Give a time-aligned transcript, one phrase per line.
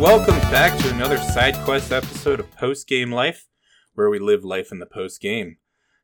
[0.00, 3.48] Welcome back to another side quest episode of Post Game Life,
[3.92, 5.58] where we live life in the post game.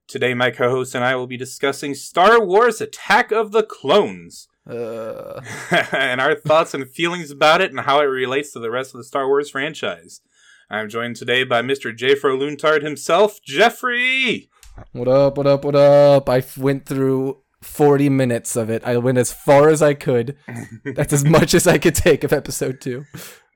[0.07, 5.41] Today, my co-host and I will be discussing Star Wars: Attack of the Clones, Uh,
[5.93, 8.99] and our thoughts and feelings about it, and how it relates to the rest of
[8.99, 10.21] the Star Wars franchise.
[10.69, 11.97] I'm joined today by Mr.
[11.97, 14.51] Jafro Luntard himself, Jeffrey.
[14.93, 15.39] what up?
[15.39, 15.65] What up?
[15.65, 16.29] What up?
[16.29, 18.85] I went through 40 minutes of it.
[18.85, 20.37] I went as far as I could.
[20.85, 23.07] That's as much as I could take of episode two.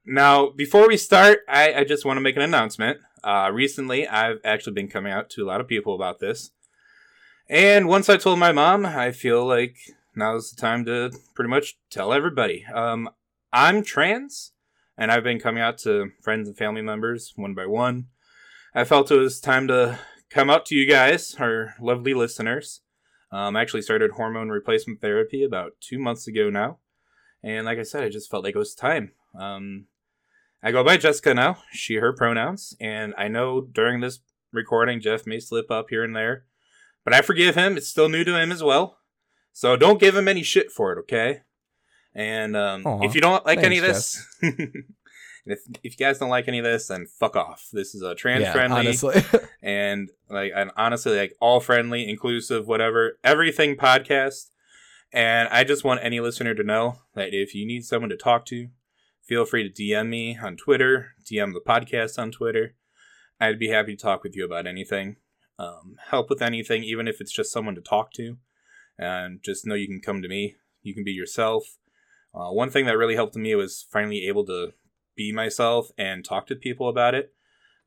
[0.07, 2.99] Now, before we start, I, I just want to make an announcement.
[3.23, 6.51] Uh, recently, I've actually been coming out to a lot of people about this.
[7.49, 9.77] And once I told my mom, I feel like
[10.17, 12.65] now's the time to pretty much tell everybody.
[12.73, 13.11] Um,
[13.53, 14.53] I'm trans,
[14.97, 18.07] and I've been coming out to friends and family members one by one.
[18.75, 19.99] I felt it was time to
[20.31, 22.81] come out to you guys, our lovely listeners.
[23.33, 26.79] Um, I actually started hormone replacement therapy about two months ago now.
[27.43, 29.13] And like I said, I just felt like it was time.
[29.39, 29.87] Um,
[30.63, 34.21] I go by Jessica now, she, her pronouns, and I know during this
[34.53, 36.45] recording, Jeff may slip up here and there,
[37.05, 37.77] but I forgive him.
[37.77, 38.99] It's still new to him as well.
[39.53, 41.41] So don't give him any shit for it, okay?
[42.15, 44.57] And um, if you don't like any of Thanks, this,
[45.47, 47.69] if, if you guys don't like any of this, then fuck off.
[47.73, 49.23] This is a trans yeah, friendly honestly.
[49.63, 54.47] and like and honestly like all friendly inclusive whatever everything podcast
[55.13, 58.47] and i just want any listener to know that if you need someone to talk
[58.47, 58.69] to
[59.27, 62.75] feel free to dm me on twitter dm the podcast on twitter.
[63.41, 65.17] I'd be happy to talk with you about anything
[65.61, 68.39] um, help with anything even if it's just someone to talk to.
[68.99, 70.57] And just know you can come to me.
[70.83, 71.77] You can be yourself.
[72.35, 74.73] Uh, one thing that really helped me was finally able to
[75.17, 77.35] be myself and talk to people about it.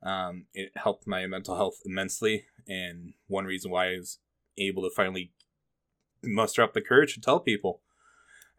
[0.04, 4.20] Um, it helped my mental health immensely, and one reason why I was
[4.58, 5.32] able to finally
[6.22, 7.82] muster up the courage to tell people.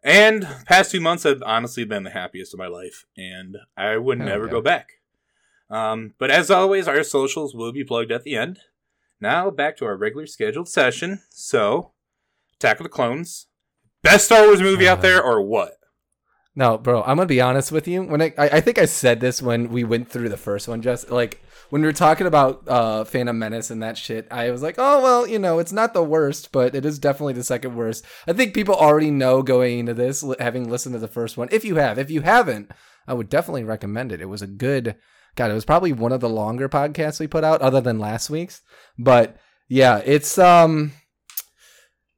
[0.05, 4.19] And past two months have honestly been the happiest of my life, and I would
[4.19, 4.51] Hell never yeah.
[4.51, 4.91] go back.
[5.67, 8.59] Um, but as always, our socials will be plugged at the end.
[9.19, 11.23] Now back to our regular scheduled session.
[11.31, 11.93] So,
[12.57, 13.47] Attack of the Clones,
[14.03, 15.01] best Star Wars movie out Uh.
[15.01, 15.73] there, or what?
[16.55, 18.03] No, bro, I'm gonna be honest with you.
[18.03, 20.81] When I, I, I think I said this when we went through the first one,
[20.81, 24.61] just like when we were talking about uh Phantom Menace and that shit, I was
[24.61, 27.75] like, oh well, you know, it's not the worst, but it is definitely the second
[27.75, 28.05] worst.
[28.25, 31.49] I think people already know going into this, having listened to the first one.
[31.51, 32.71] If you have, if you haven't,
[33.05, 34.21] I would definitely recommend it.
[34.21, 34.95] It was a good,
[35.35, 38.29] God, it was probably one of the longer podcasts we put out, other than last
[38.29, 38.61] week's.
[38.97, 39.35] But
[39.67, 40.93] yeah, it's um,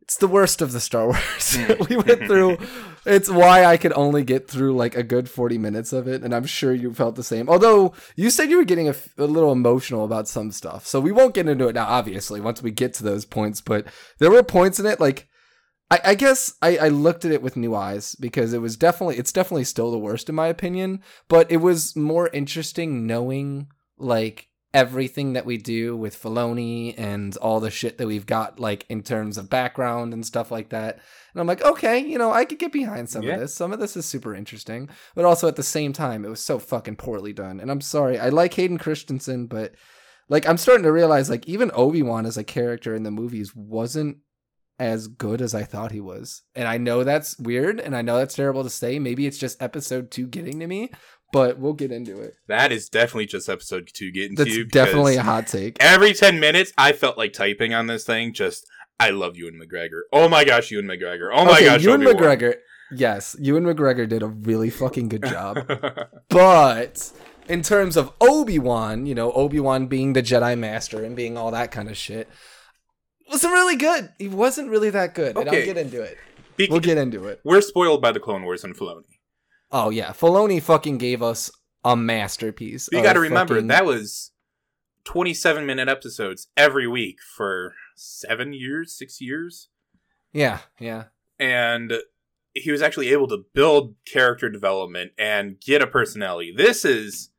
[0.01, 1.57] it's the worst of the Star Wars.
[1.89, 2.57] we went through.
[3.07, 6.35] It's why I could only get through like a good 40 minutes of it, and
[6.35, 7.47] I'm sure you felt the same.
[7.47, 11.33] Although you said you were getting a, little emotional about some stuff, so we won't
[11.33, 11.85] get into it now.
[11.85, 13.87] Obviously, once we get to those points, but
[14.19, 15.27] there were points in it like.
[15.89, 19.15] I, I guess I, I looked at it with new eyes because it was definitely
[19.15, 24.49] it's definitely still the worst in my opinion, but it was more interesting knowing like
[24.77, 29.01] everything that we do with Filoni and all the shit that we've got like in
[29.01, 30.99] terms of background and stuff like that.
[31.33, 33.33] And I'm like, okay, you know, I could get behind some Yeah.
[33.33, 33.55] of this.
[33.55, 36.59] Some of this is super interesting, but also at the same time, it was so
[36.59, 37.59] fucking poorly done.
[37.59, 39.73] And I'm sorry, I like Hayden Christensen, but
[40.29, 43.55] like I'm starting to realize like even Obi Wan as a character in the movies
[43.55, 44.17] wasn't
[44.79, 46.43] as good as I thought he was.
[46.53, 48.99] And I know that's weird, and I know that's terrible to say.
[48.99, 50.91] Maybe it's just episode two getting to me,
[51.33, 52.35] but we'll get into it.
[52.47, 54.65] That is definitely just episode two getting to That's you.
[54.65, 55.77] definitely a hot take.
[55.81, 58.65] every 10 minutes i felt like typing on this thing just
[58.99, 62.15] i love ewan mcgregor oh my gosh ewan mcgregor oh my okay, gosh Ewan Obi-Wan.
[62.37, 62.53] McGregor.
[62.89, 65.57] Yes, Ewan McGregor did a really fucking good job.
[66.29, 67.11] but
[67.49, 71.37] in terms of Obi Wan, you know, Obi Wan being the Jedi Master and being
[71.37, 72.29] all that kind of shit,
[73.29, 74.13] wasn't really good.
[74.17, 75.37] He wasn't really that good.
[75.37, 75.65] And I'll Okay.
[75.65, 76.17] get into it.
[76.57, 77.41] Bec- We'll get into it.
[77.43, 79.03] we're spoiled by the clone wars and Filoni.
[79.71, 81.51] Oh yeah, Filoni fucking gave us
[81.83, 82.89] a masterpiece.
[82.91, 84.31] you got to remember fucking- that was
[85.05, 89.69] 27 minute episodes every week for seven years six years
[90.33, 91.05] Yeah, yeah.
[91.39, 91.93] and
[92.53, 97.29] he was actually able to build character development and get a personality this is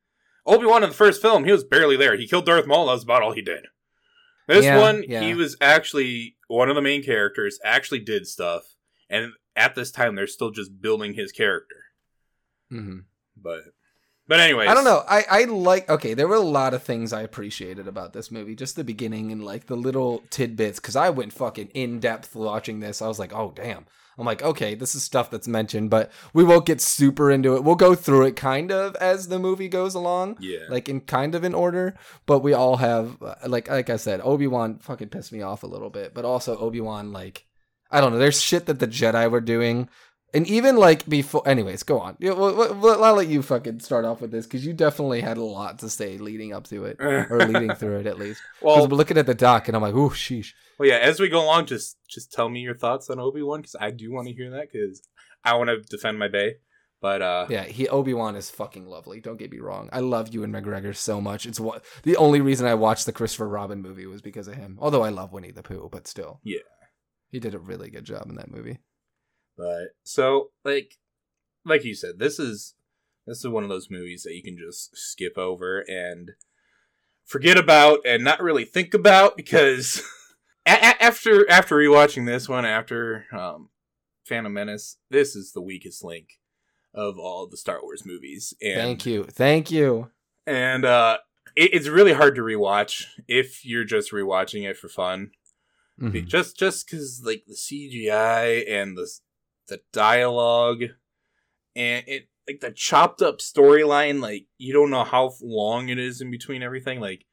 [0.47, 3.03] obi-wan in the first film he was barely there he killed darth maul that was
[3.05, 3.67] about all he did
[4.47, 5.21] this Yeah, one yeah.
[5.21, 8.63] he was actually one of the main characters actually did stuff
[9.11, 11.77] and at this time they're still just building his character
[12.71, 12.99] hmm
[13.37, 13.61] but
[14.27, 15.05] but anyways I don't know.
[15.09, 15.89] I I like.
[15.89, 18.55] Okay, there were a lot of things I appreciated about this movie.
[18.55, 20.79] Just the beginning and like the little tidbits.
[20.79, 23.01] Because I went fucking in depth watching this.
[23.01, 23.87] I was like, oh damn.
[24.19, 27.63] I'm like, okay, this is stuff that's mentioned, but we won't get super into it.
[27.63, 30.37] We'll go through it kind of as the movie goes along.
[30.41, 31.95] yeah like in kind of in order
[32.27, 35.67] but we all have uh, like like i said obi-wan fucking pissed me off a
[35.69, 37.47] little bit but also obi-wan like
[37.93, 39.89] i don't know there's shit that the jedi were doing
[40.35, 42.17] And even like before, anyways, go on.
[42.21, 45.23] Yeah, well, well, well, I'll let you fucking start off with this because you definitely
[45.23, 48.43] had a lot to say leading up to it or leading through it at least.
[48.61, 50.53] Well, we're looking at the doc and I'm like, ooh, sheesh.
[50.79, 50.97] well, yeah.
[50.97, 53.91] As we go along, just just tell me your thoughts on Obi Wan because I
[53.91, 55.01] do want to hear that because
[55.45, 56.57] I want to defend my bay.
[57.01, 59.21] But uh, Yeah, he Obi Wan is fucking lovely.
[59.21, 59.89] Don't get me wrong.
[59.93, 61.47] I love Ewan McGregor so much.
[61.47, 64.77] It's what the only reason I watched the Christopher Robin movie was because of him.
[64.81, 66.59] Although I love Winnie the Pooh, but still, Yeah.
[67.31, 68.81] he did a really good job in that movie.
[69.59, 70.95] But so like
[71.65, 72.75] like you said, this is
[73.27, 76.31] this is one of those movies that you can just skip over and
[77.27, 80.01] forget about and not really think about because
[80.67, 83.69] a- a- after after rewatching this one after um
[84.25, 86.29] Phantom Menace, this is the weakest link
[86.95, 88.55] of all the Star Wars movies.
[88.63, 90.11] And Thank you, thank you.
[90.47, 91.19] and uh
[91.57, 95.33] it, it's really hard to rewatch if you're just rewatching it for fun.
[96.01, 96.27] Mhm.
[96.27, 99.11] just just because like the CGI and the
[99.69, 100.83] the dialogue
[101.77, 106.21] and it like the chopped up storyline, like you don't know how long it is
[106.21, 107.01] in between everything.
[107.01, 107.27] Like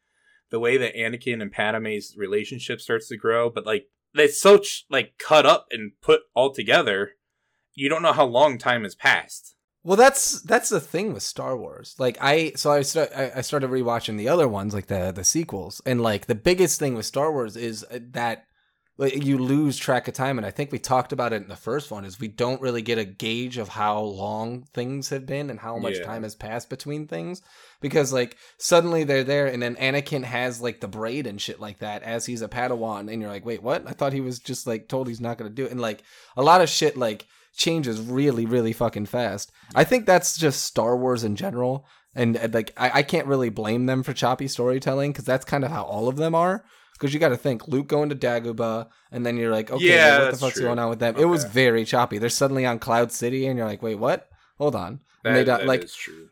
[0.52, 5.18] the way that Anakin and Padme's relationship starts to grow, but like it's so like
[5.18, 7.12] cut up and put all together,
[7.74, 9.56] you don't know how long time has passed.
[9.84, 11.96] Well, that's that's the thing with Star Wars.
[12.00, 15.24] Like I, so I start, I I started rewatching the other ones, like the the
[15.24, 18.46] sequels, and like the biggest thing with Star Wars is uh, that
[18.98, 20.38] like you lose track of time.
[20.38, 22.06] And I think we talked about it in the first one.
[22.06, 25.78] Is we don't really get a gauge of how long things have been and how
[25.78, 26.06] much Yeah.
[26.06, 27.42] time has passed between things,
[27.82, 31.80] because like suddenly they're there, and then Anakin has like the braid and shit like
[31.80, 33.88] that as he's a Padawan, and you're like, wait, what?
[33.88, 36.04] I thought he was just like told he's not gonna do it, and like
[36.38, 37.28] a lot of shit like
[37.58, 39.52] changes really, really fucking fast.
[39.74, 41.86] I think that's just Star Wars in general.
[42.14, 45.64] And uh, like, I, I can't really blame them for choppy storytelling because that's kind
[45.66, 46.64] of how all of them are.
[46.96, 50.18] Because you got to think Luke going to Dagobah, and then you're like, okay, Yeah,
[50.18, 50.64] well, what the fuck's true.
[50.64, 51.16] going on with them?
[51.18, 52.18] It was very choppy.
[52.18, 54.30] They're suddenly on Cloud City, and you're like, wait, what?
[54.58, 55.02] Hold on.
[55.26, 56.30] And they don't that like is true.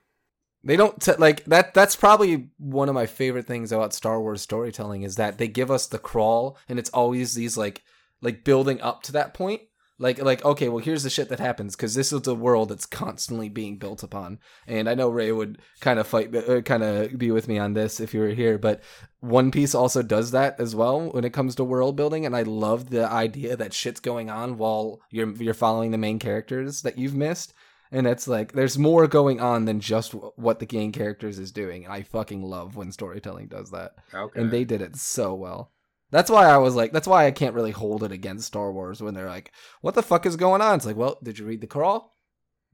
[0.64, 4.42] they don't t- like that that's probably one of my favorite things about star wars
[4.42, 7.82] storytelling is that they give us the crawl and it's always these like
[8.22, 9.64] like building up to that point
[10.04, 12.86] like like okay well here's the shit that happens because this is a world that's
[12.86, 17.18] constantly being built upon and i know ray would kind of fight uh, kind of
[17.18, 18.82] be with me on this if you were here but
[19.22, 22.44] one piece also does that as well when it comes to world building and i
[22.44, 26.98] love the idea that shit's going on while you're you're following the main characters that
[26.98, 27.54] you've missed
[27.92, 31.52] and it's like there's more going on than just w- what the game characters is
[31.52, 31.84] doing.
[31.84, 34.42] And I fucking love when storytelling does that, Okay.
[34.42, 35.73] and they did it so well.
[36.14, 39.02] That's why I was like, that's why I can't really hold it against Star Wars
[39.02, 39.52] when they're like,
[39.82, 42.16] "What the fuck is going on?" It's like, well, did you read the crawl?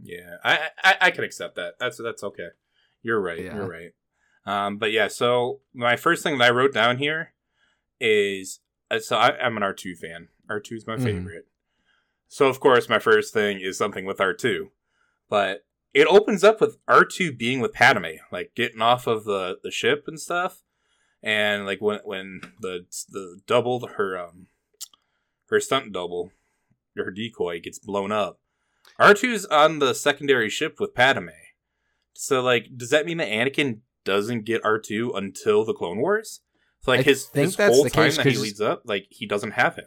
[0.01, 1.75] Yeah, I, I I can accept that.
[1.79, 2.49] That's that's okay.
[3.01, 3.39] You're right.
[3.39, 3.55] Yeah.
[3.55, 3.91] You're right.
[4.45, 7.33] Um, but yeah, so my first thing that I wrote down here
[7.99, 8.59] is
[8.91, 10.27] uh, so I, I'm an R2 fan.
[10.49, 11.03] R2 is my Mhm.
[11.03, 11.47] favorite.
[12.27, 14.69] So of course, my first thing is something with R2,
[15.29, 19.71] but it opens up with R2 being with Padme, like getting off of the the
[19.71, 20.61] ship and stuff,
[21.23, 24.47] and like when when the the double her um
[25.49, 26.31] her stunt double
[26.95, 28.39] her decoy gets blown up.
[28.99, 31.29] R2's on the secondary ship with Padme.
[32.13, 36.41] So like does that mean that Anakin doesn't get R2 until the Clone Wars?
[36.81, 38.83] So like I his, think his that's whole the time case, that he leads up,
[38.85, 39.85] like he doesn't have him.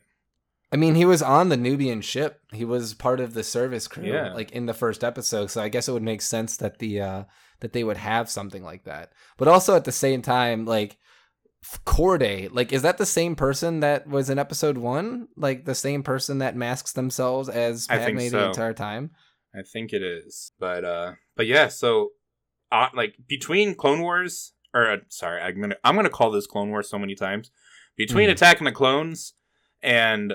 [0.71, 2.41] I mean, he was on the Nubian ship.
[2.53, 4.33] He was part of the service crew, Yeah.
[4.33, 5.51] like in the first episode.
[5.51, 7.25] So I guess it would make sense that the uh
[7.61, 9.13] that they would have something like that.
[9.37, 10.97] But also at the same time, like
[11.87, 15.29] Cordé, like is that the same person that was in episode one?
[15.37, 19.11] Like the same person that masks themselves as Padme the entire time?
[19.55, 20.53] I think it is.
[20.59, 22.11] But uh but yeah, so
[22.71, 26.71] uh, like between Clone Wars or uh, sorry, I'm to I'm to call this Clone
[26.71, 27.51] Wars so many times.
[27.97, 28.33] Between Mhm.
[28.33, 29.35] Attack of the Clones
[29.83, 30.35] and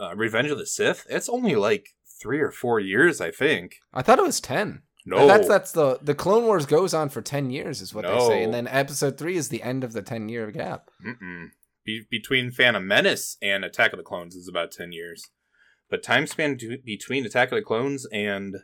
[0.00, 1.90] uh, Revenge of the Sith, it's only like
[2.20, 3.76] 3 or 4 years, I think.
[3.92, 4.82] I thought it was ten.
[5.06, 5.26] No.
[5.26, 8.42] That's that's the the Clone Wars goes on for ten years, is what they say,
[8.42, 10.90] and then episode three is the end of the ten year gap.
[11.06, 11.48] Mm-mm.
[11.84, 15.26] Be- between Phantom Menace and Attack of the Clones is about 10 years.
[15.90, 18.56] But time span to- between Attack of the Clones and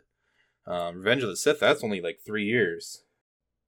[0.67, 3.03] um, Revenge of the Sith, that's only like 3 years.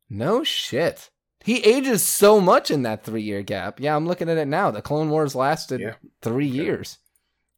[0.09, 1.11] No shit.
[1.45, 3.79] He ages so much in that three year gap.
[3.81, 4.71] Yeah, I'm looking at it now.
[4.71, 5.95] The Clone Wars lasted Yeah.
[6.23, 6.63] three Yeah.
[6.63, 6.99] years.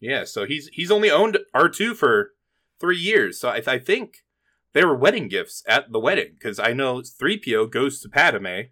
[0.00, 2.32] Yeah, so he's he's only owned R2 for
[2.80, 3.38] 3 years.
[3.38, 4.24] So I, I think
[4.74, 8.68] they were wedding gifts at the wedding because I know 3PO goes to Padme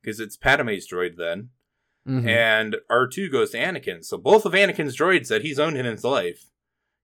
[0.00, 1.50] because it's Padme's droid then.
[2.08, 2.26] Mhm.
[2.26, 4.04] and R2 goes to Anakin.
[4.04, 6.46] So both of Anakin's droids that he's owned in his life,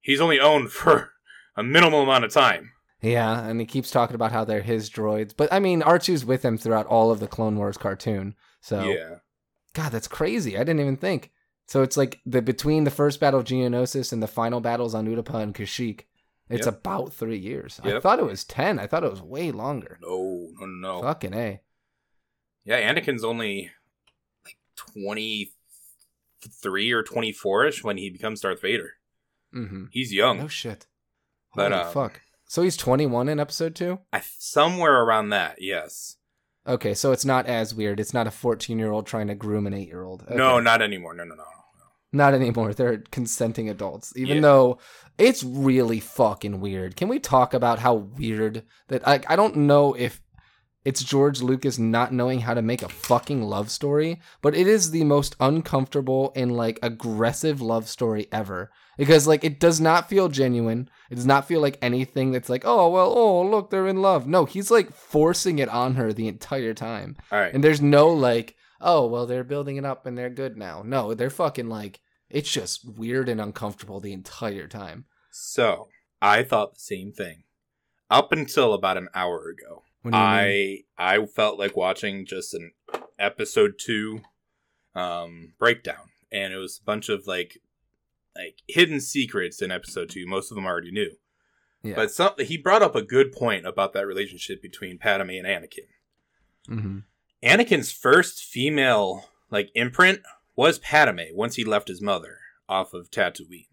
[0.01, 1.13] he's only owned for
[1.57, 2.73] a minimal amount of time.
[3.01, 5.33] Yeah, and he keeps talking about how they're his droids.
[5.37, 8.35] But I mean, R2's with him throughout all of the Clone Wars cartoon.
[8.61, 9.19] So, Yeah.
[9.73, 10.57] God, that's crazy.
[10.57, 11.31] I didn't even think.
[11.69, 15.07] So it's like the between the first battle of Geonosis and the final battles on
[15.07, 16.07] Utapau and Kashyyyk,
[16.51, 16.75] It's Yep.
[16.79, 17.81] about three years.
[17.85, 18.79] I thought it was ten.
[18.79, 19.99] I thought it was way longer.
[20.01, 21.03] No, no, no.
[21.03, 21.61] Fucking a.
[22.65, 23.71] Yeah, Anakin's only
[24.45, 25.53] like twenty
[26.63, 28.95] three or twenty four ish when he becomes Darth Vader.
[29.55, 29.87] Mm-hmm.
[29.91, 30.39] He's young.
[30.39, 30.87] No shit.
[31.55, 32.21] But, Holy um, fuck.
[32.47, 34.01] So he's 21 in episode two.
[34.13, 36.17] I, somewhere around that, yes.
[36.67, 37.99] Okay, so it's not as weird.
[38.01, 40.25] It's not a 14 year old trying to groom an eight year old.
[40.31, 41.15] No, not anymore.
[41.15, 41.45] No, no, no.
[42.13, 42.73] Not anymore.
[42.75, 44.43] They're consenting adults, even Yeah.
[44.43, 44.79] though
[45.19, 46.97] it's really fucking weird.
[46.97, 49.07] Can we talk about how weird that?
[49.07, 50.21] I I don't know if
[50.85, 54.91] it's George Lucas not knowing how to make a fucking love story, but it is
[54.91, 58.71] the most uncomfortable and like aggressive love story ever.
[58.97, 60.89] Because like it does not feel genuine.
[61.11, 64.27] It does not feel like anything that's like, oh well, oh look, they're in love.
[64.27, 67.17] No, he's like forcing it on her the entire time.
[67.31, 67.53] All right.
[67.53, 70.83] And there's no like, oh, well, they're building it up and they're good now.
[70.85, 75.07] No, they're fucking like, it's just weird and uncomfortable the entire time.
[75.31, 75.89] So
[76.21, 77.45] I thought the same thing
[78.11, 79.83] up until about an hour ago.
[80.05, 80.21] You mean?
[80.21, 82.73] I I felt like watching just an
[83.19, 84.21] episode two
[84.95, 87.59] um breakdown, and it was a bunch of like
[88.37, 90.27] like hidden secrets in episode two.
[90.27, 91.17] Most of them I already knew,
[91.83, 91.97] yeah.
[91.97, 95.89] but some, he brought up a good point about that relationship between Padme and Anakin.
[96.69, 97.05] Mhm.
[97.43, 100.21] Anakin's first female like imprint
[100.57, 103.67] was Padme once he left his mother off of Tatooine.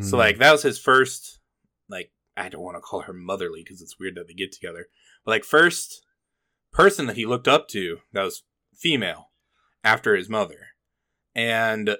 [0.00, 0.18] So Mhm.
[0.18, 1.40] like that was his first
[1.88, 4.88] like I don't want to call her motherly because it's weird that they get together.
[5.24, 6.02] But like first
[6.72, 8.44] person that he looked up to that was
[8.74, 9.30] female
[9.84, 10.68] after his mother.
[11.34, 11.96] And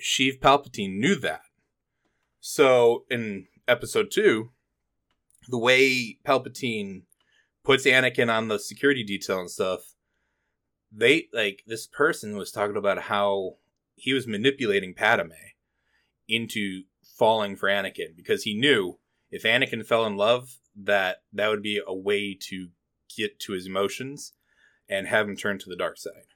[0.00, 1.42] Sheev Palpatine knew that.
[2.40, 4.52] So in episode 2,
[5.48, 7.02] the way Palpatine
[7.64, 9.93] puts Anakin on the security detail and stuff,
[10.96, 13.56] they like this person was talking about how
[13.96, 15.32] he was manipulating Padme
[16.28, 18.98] into falling for Anakin because he knew
[19.30, 22.68] if Anakin fell in love, that that would be a way to
[23.16, 24.32] get to his emotions
[24.88, 26.34] and have him turn to the dark side.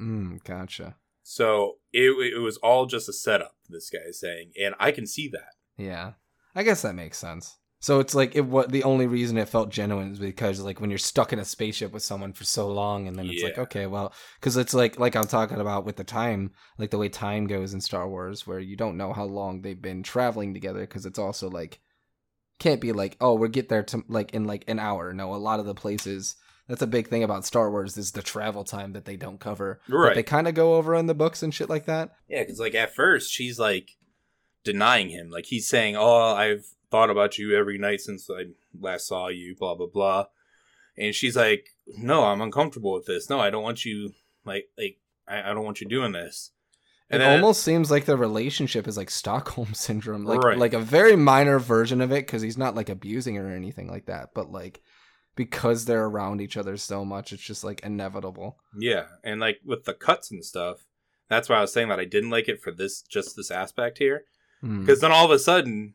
[0.00, 0.96] Mm, gotcha.
[1.22, 3.56] So it it was all just a setup.
[3.68, 5.54] This guy is saying, and I can see that.
[5.76, 6.12] Yeah.
[6.54, 7.58] I guess that makes sense.
[7.86, 10.90] So it's like it what the only reason it felt genuine is because like when
[10.90, 13.86] you're stuck in a spaceship with someone for so long and then it's like okay
[13.86, 17.46] well because it's like like I'm talking about with the time like the way time
[17.46, 21.06] goes in Star Wars where you don't know how long they've been traveling together because
[21.06, 21.78] it's also like
[22.58, 25.36] can't be like oh we'll get there to like in like an hour no a
[25.36, 26.34] lot of the places
[26.66, 29.80] that's a big thing about Star Wars is the travel time that they don't cover
[29.88, 30.14] but Right.
[30.16, 32.74] they kind of go over in the books and shit like that Yeah, because like
[32.74, 33.90] at first she's like
[34.64, 35.30] denying him.
[35.30, 38.46] Like he's saying, "Oh, I've thought about you every night since I
[38.78, 40.26] last saw you." Blah blah blah.
[40.98, 43.28] And she's like, "No, I'm uncomfortable with this.
[43.30, 44.12] No, I don't want you.
[44.44, 46.52] Like like I, I don't want you doing this."
[47.08, 50.58] it then- almost seems like the relationship is like Stockholm syndrome, like Right.
[50.58, 53.88] like a very minor version of it because he's not like abusing her or anything
[53.88, 54.80] like that, but like
[55.36, 58.58] because they're around each other so much, it's just like inevitable.
[58.76, 60.86] Yeah, and like with the cuts and stuff,
[61.28, 63.98] that's why I was saying that I didn't like it for this just this aspect
[63.98, 64.24] here.
[64.62, 64.80] Hmm.
[64.80, 65.94] Because then all of a sudden,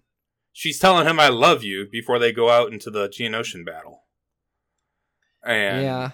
[0.51, 4.03] she's telling him "I love you" before they go out into the Geonosian battle,
[5.45, 6.09] and yeah,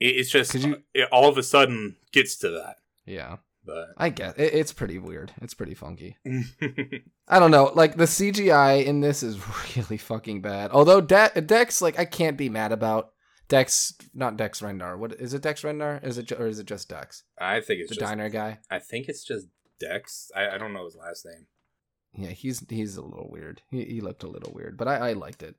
[0.00, 2.76] it, it's just you- uh, it all of a sudden gets to that.
[3.06, 4.54] yeah, But I get it.
[4.54, 5.32] It's pretty weird.
[5.40, 6.16] It's pretty funky.
[7.28, 7.70] I don't know.
[7.74, 9.38] Like the CGI in this is
[9.76, 10.70] really fucking bad.
[10.72, 13.10] Although De- Dex, like I can't be mad about
[13.48, 14.98] Dex, not Dex Rendar.
[14.98, 15.42] What is it?
[15.42, 16.02] Dex Rendar?
[16.04, 18.58] Is it ju- or is it just Dex, I think it's the just diner guy?
[18.70, 19.46] I think it's just
[19.78, 20.30] Dex.
[20.34, 21.46] I, I don't know his last name.
[22.14, 23.62] Yeah, he's he's a little weird.
[23.70, 25.56] He he looked a little weird, but I I liked it.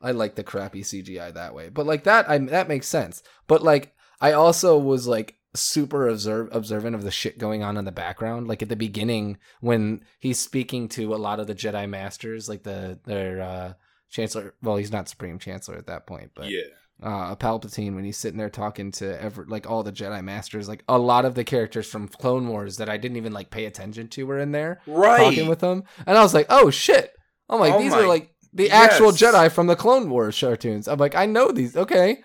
[0.00, 1.68] I like the crappy CGI that way.
[1.68, 3.22] But like that I that makes sense.
[3.46, 7.84] But like I also was like super observe, observant of the shit going on in
[7.84, 8.48] the background.
[8.48, 12.62] Like at the beginning when he's speaking to a lot of the Jedi masters, like
[12.62, 13.72] the their uh
[14.10, 16.62] chancellor, well, he's not supreme chancellor at that point, but yeah,
[17.02, 20.84] uh Palpatine when he's sitting there talking to ever like all the Jedi masters, like
[20.88, 24.08] a lot of the characters from Clone Wars that I didn't even like pay attention
[24.08, 25.18] to were in there right.
[25.18, 27.12] talking with them, and I was like, "Oh shit!"
[27.48, 29.10] I'm like, Oh "These my- are like the actual.
[29.10, 32.22] Jedi from the Clone Wars cartoons." I'm like, "I know these." Okay,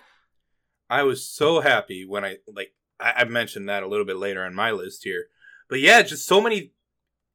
[0.88, 4.44] I was so happy when I like I, I mentioned that a little bit later
[4.44, 5.26] on my list here,
[5.68, 6.72] but yeah, just so many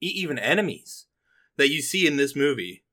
[0.01, 1.05] e- even enemies
[1.57, 2.83] that you see in this movie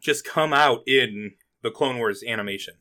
[0.00, 1.32] just come out in
[1.62, 2.74] the Clone Wars animation,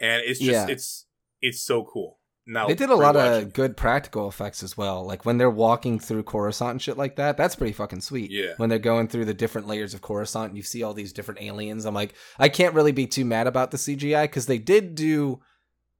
[0.00, 0.66] and it's just Yeah.
[0.68, 1.06] it's
[1.40, 2.18] it's so cool.
[2.46, 5.06] Now they did a lot of good practical effects as well.
[5.06, 7.36] Like when they're walking through Coruscant and shit like that.
[7.36, 8.30] That's pretty fucking sweet.
[8.30, 8.54] Yeah.
[8.56, 11.42] When they're going through the different layers of Coruscant, and you see all these different
[11.42, 11.84] aliens.
[11.84, 15.40] I'm like, I can't really be too mad about the CGI because they did do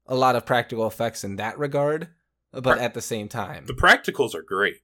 [0.07, 2.09] a lot of practical effects in that regard.
[2.53, 4.79] But Pra- at the same time, the practicals are great.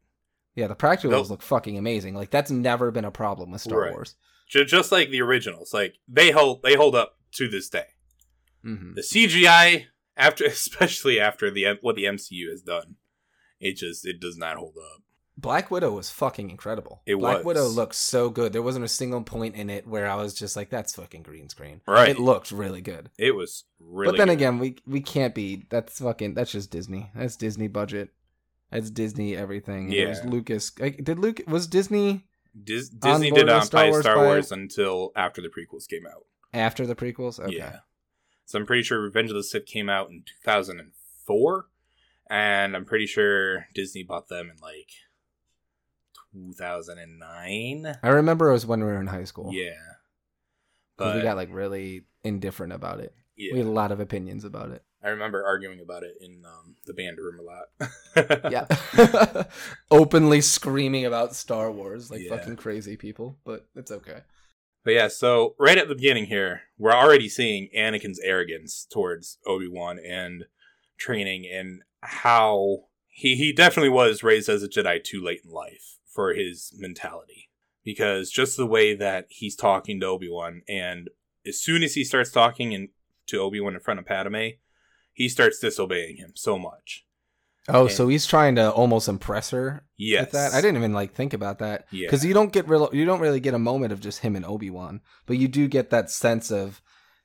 [0.55, 1.31] yeah, the practicals Nope.
[1.31, 2.15] look fucking amazing.
[2.15, 3.93] Like that's never been a problem with Star Right.
[3.93, 4.15] Wars.
[4.49, 7.87] Just like the originals, like they hold they hold up to this day.
[8.63, 9.87] Hmm The CGI
[10.17, 12.97] after, especially after the what the MCU has done,
[13.61, 15.03] it just it does not hold up.
[15.39, 17.03] Black Widow was fucking incredible.
[17.05, 17.45] It Black was.
[17.45, 18.55] Widow looked so good.
[18.55, 21.51] There wasn't a single point in it where I was just like, "That's fucking green
[21.51, 22.09] screen." Right.
[22.09, 23.11] It looked really good.
[23.19, 24.13] It was really.
[24.13, 24.33] but then good.
[24.33, 25.67] again, we we can't be.
[25.69, 26.33] That's fucking.
[26.35, 27.11] That's just Disney.
[27.15, 28.09] That's Disney budget.
[28.71, 29.93] That's Disney everything.
[29.93, 30.31] It was Yeah.
[30.31, 30.73] Lucas.
[30.81, 32.25] like, Did Luke was Disney
[32.65, 36.07] Dis- Disney did not Star buy Wars Star by- Wars until after the prequels came
[36.07, 36.25] out.
[36.55, 37.39] after the prequels?
[37.39, 37.57] Okay.
[37.59, 37.81] Yeah.
[38.47, 41.67] So I'm pretty sure Revenge of the Sith came out in 2004,
[42.31, 44.91] and I'm pretty sure Disney bought them in like
[46.33, 47.99] 2009.
[48.03, 49.53] I remember it was when we were in high school.
[49.53, 49.73] Yeah.
[50.97, 53.15] But we got like really indifferent about it.
[53.37, 54.83] yeah, We had a lot of opinions about it.
[55.03, 57.67] I remember arguing about it in um, the band room a lot.
[58.51, 59.45] Yeah.
[59.91, 62.31] Openly screaming about Star Wars like Yeah.
[62.37, 64.21] fucking crazy people, but it's okay.
[64.87, 69.67] But yeah, so right at the beginning here, we're already seeing Anakin's arrogance towards Obi
[69.67, 70.45] Wan and
[70.97, 75.99] training, and how he he definitely was raised as a Jedi too late in life
[76.07, 77.51] for his mentality.
[77.83, 81.11] Because just the way that he's talking to Obi Wan, and
[81.45, 82.91] as soon as he starts talking in,
[83.27, 84.51] to Obi Wan in front of Padme,
[85.13, 87.05] he starts disobeying him so much.
[87.69, 90.53] Oh, And- so he's trying to almost impress her Yes, with that.
[90.55, 92.89] I didn't even like think about that Yeah, because you don't get real.
[92.93, 95.67] You don't really get a moment of just him and Obi Wan, but you do
[95.69, 96.81] get that sense of.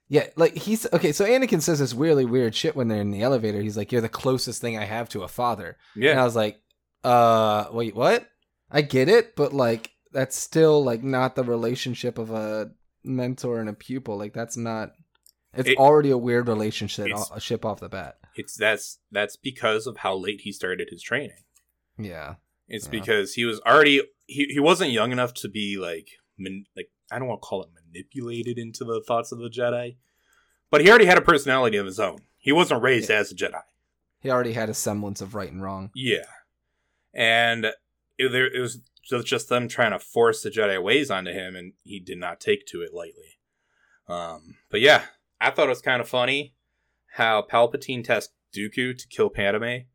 [0.09, 1.11] Yeah, like he's okay.
[1.13, 3.61] So Anakin says this really weird shit when they're in the elevator.
[3.61, 6.11] He's like, "You're the closest thing I have to a father," Yeah.
[6.11, 6.59] and I was like,
[7.03, 8.27] "Uh, wait, what?"
[8.69, 12.71] I get it, but like that's still like not the relationship of a
[13.05, 14.17] mentor and a pupil.
[14.17, 14.91] Like that's not.
[15.53, 17.07] It's It- already a weird relationship.
[17.33, 18.15] A ship off the bat.
[18.35, 21.43] It's that's that's because of how late he started his training.
[21.97, 22.35] Yeah.
[22.67, 22.91] It's Yeah.
[22.91, 27.19] because he was already he, he wasn't young enough to be like man, like I
[27.19, 29.97] don't want to call it manipulated into the thoughts of the Jedi,
[30.69, 32.19] but he already had a personality of his own.
[32.37, 33.17] He wasn't raised Yeah.
[33.17, 33.61] as a Jedi.
[34.21, 35.89] He already had a semblance of right and wrong.
[35.95, 36.25] Yeah,
[37.13, 37.65] and
[38.17, 41.55] it, there, it was just, just them trying to force the Jedi ways onto him,
[41.55, 43.39] and he did not take to it lightly.
[44.07, 45.03] Um, but yeah,
[45.39, 46.53] I thought it was kind of funny
[47.15, 49.85] how Palpatine tasked Dooku to kill Padme,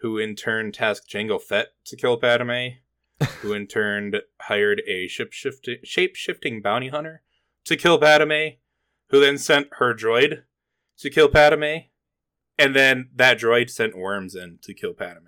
[0.00, 2.78] who in turn tasked Jango Fett to kill Padme,
[3.40, 7.22] who in turn hired a shape shifting bounty hunter
[7.64, 8.56] to kill Padme,
[9.10, 10.42] who then sent her droid
[10.98, 11.86] to kill Padme,
[12.58, 15.26] and then that droid sent worms in to kill Padme.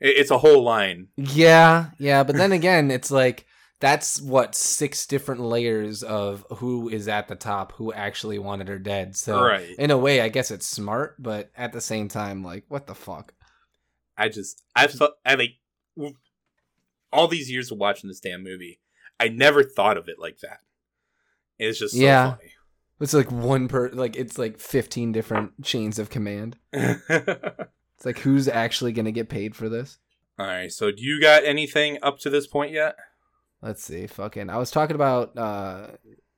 [0.00, 1.08] It's a whole line.
[1.16, 3.46] Yeah, yeah, but then again, it's like
[3.80, 8.78] that's what six different layers of who is at the top, who actually wanted her
[8.78, 9.16] dead.
[9.16, 9.70] So Right.
[9.78, 12.94] in a way, I guess it's smart, but at the same time, like, what the
[12.94, 13.34] fuck?
[14.16, 15.52] I just I've I like
[17.12, 18.80] all these years of watching this damn movie,
[19.20, 20.58] I never thought of it like that.
[21.58, 22.34] It's just so Yeah.
[23.00, 26.56] It's like one per, like it's like fifteen different chains of command.
[27.98, 29.98] It's like who's actually gonna get paid for this?
[30.38, 32.94] all right, so do you got anything up to this point yet?
[33.62, 34.06] Let's see.
[34.06, 34.50] Fucking.
[34.50, 35.88] I was talking about uh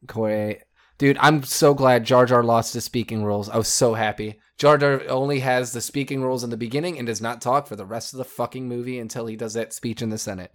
[0.06, 0.62] Corey.
[0.98, 3.48] Dude, I'm so glad Jar Jar lost his speaking roles.
[3.48, 4.38] I was so happy.
[4.58, 7.76] Jar Jar only has the speaking roles in the beginning and does not talk for
[7.76, 10.54] the rest of the fucking movie until he does that speech in the Senate.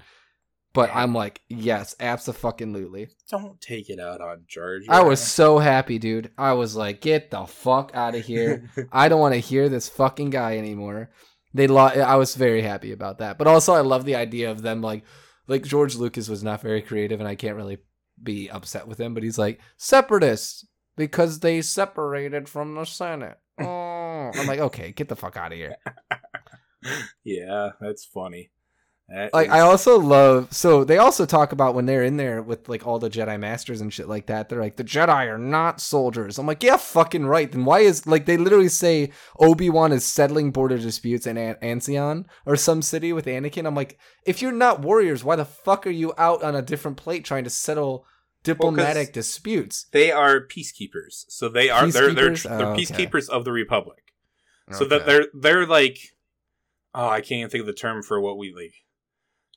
[0.76, 3.08] But I'm like, yes, absolutely.
[3.32, 4.94] Don't take it out on Jar Jar.
[4.94, 6.32] I was so happy, dude.
[6.38, 8.70] I was like, get the fuck out of here.
[8.92, 11.10] I don't want to hear this fucking guy anymore.
[11.54, 13.38] They lo- I was very happy about that.
[13.38, 15.06] But also I love the idea of them like
[15.48, 17.80] like George Lucas was not very creative and I can't really
[18.22, 23.38] be upset with him, but he's like separatists because they separated from the Senate.
[24.28, 25.76] Oh, I'm like, okay, get the fuck out of here.
[27.24, 28.50] yeah, that's funny.
[29.08, 32.42] That Like is- I also love so they also talk about when they're in there
[32.42, 34.50] with like all the Jedi masters and shit like that.
[34.50, 36.40] They're like the Jedi are not soldiers.
[36.40, 37.52] I'm like, yeah, fucking right.
[37.52, 41.58] Then why is like they literally say Obi Wan is settling border disputes in An-
[41.62, 43.68] Ansion or some city with Anakin.
[43.68, 46.98] I'm like, if you're not warriors, why the fuck are you out on a different
[46.98, 48.08] plate trying to settle
[48.44, 49.86] diplomatic disputes?
[49.92, 52.44] they are peacekeepers, so they are they're they're, Peacekeepers?
[52.58, 52.82] they're Oh, okay.
[52.84, 54.02] peacekeepers of the Republic.
[54.72, 56.00] So that they're they're like,
[56.96, 58.74] oh, I can't even think of the term for what we like.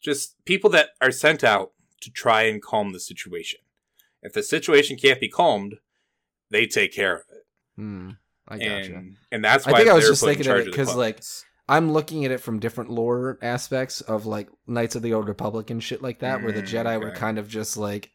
[0.02, 3.60] Just people that are sent out to try and calm the situation.
[4.22, 5.76] If the situation can't be calmed,
[6.50, 7.46] they take care of it.
[7.76, 8.10] Hmm,
[8.46, 8.68] I gotcha.
[8.94, 11.20] and and that's I why think I was just thinking of it the 'cause, like.
[11.70, 15.68] I'm looking at it from different lore aspects of like Knights of the Old Republic
[15.68, 18.10] and shit like that, where the Mm, Jedi were kind of just like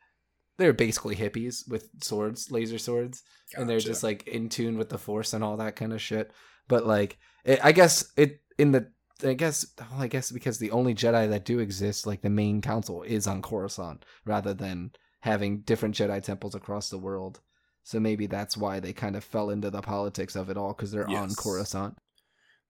[0.57, 3.21] they're basically hippies with swords, laser swords,
[3.55, 6.31] and they're just like in tune with the Force and all that kind of shit.
[6.67, 8.91] But like, it, I guess it in the
[9.23, 12.61] I guess well, I guess because the only Jedi that do exist, like the main
[12.61, 17.39] council, is on Coruscant rather than having different Jedi temples across the world.
[17.83, 20.91] So maybe that's why they kind of fell into the politics of it all because
[20.91, 21.97] they're on Coruscant.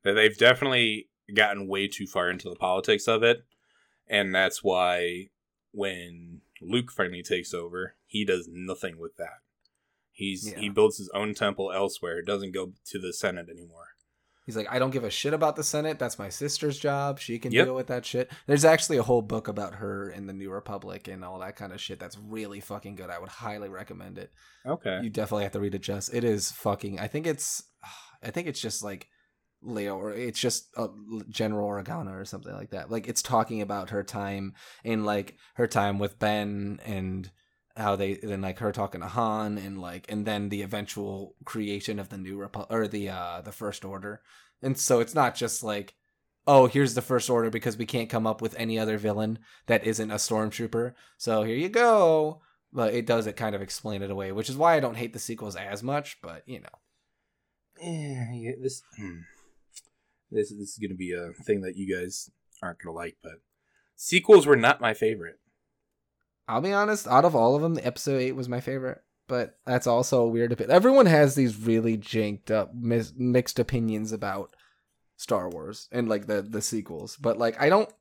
[0.04, 3.46] they've definitely gotten way too far into the politics of it
[4.08, 5.30] and that's why
[5.72, 9.40] when luke finally takes over he does nothing with that
[10.12, 10.60] he's Yeah.
[10.60, 13.93] he builds his own temple elsewhere doesn't go to the senate anymore
[14.46, 16.00] He's like, I don't give a shit about the Senate.
[16.00, 17.20] That's my sister's job.
[17.20, 17.66] She can Yep.
[17.66, 18.30] deal with that shit.
[18.46, 21.72] There's actually a whole book about her in the New Republic and all that kind
[21.72, 22.00] of shit.
[22.00, 23.10] That's really fucking good.
[23.10, 24.32] I would highly recommend it.
[24.66, 26.10] okay You definitely have to read it, Jess.
[26.10, 27.00] It is fucking.
[27.00, 27.64] I think it's.
[28.22, 29.08] I think it's just like
[29.62, 30.88] Leo, or it's just uh,
[31.30, 32.92] General Organa or something like that.
[32.92, 34.54] Like it's talking about her time
[34.84, 37.32] in like her time with Ben and
[37.76, 42.00] how they then like her talking to Han and like and then the eventual creation
[42.00, 44.22] of the new Repu- or the uh the First Order.
[44.62, 45.96] And so it's not just like
[46.46, 49.86] oh, here's the first order because we can't come up with any other villain that
[49.86, 50.94] isn't a stormtrooper.
[51.18, 52.42] So here you go.
[52.74, 55.14] But it does it kind of explain it away, which is why I don't hate
[55.14, 56.18] the sequels as much.
[56.22, 56.68] But you know,
[57.82, 59.20] Eh, yeah, this hmm.
[60.32, 62.30] this this is gonna be a thing that you guys
[62.62, 63.42] aren't gonna like but
[63.96, 65.40] sequels were not my favorite
[66.48, 67.08] I'll be honest.
[67.08, 69.02] Out of all of them, the episode eight was my favorite.
[69.28, 70.76] But that's also a weird opinion.
[70.76, 74.54] Everyone has these really janked up, mis- mixed opinions about
[75.16, 77.16] Star Wars and like the the sequels.
[77.16, 77.92] But like, I don't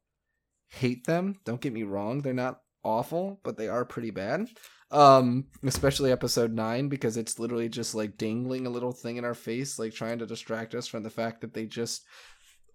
[0.69, 1.37] hate them.
[1.45, 4.49] Don't get me wrong; they're not awful, but they are pretty bad.
[4.91, 9.35] Um, especially episode nine because it's literally just like dangling a little thing in our
[9.35, 12.03] face, like trying to distract us from the fact that they just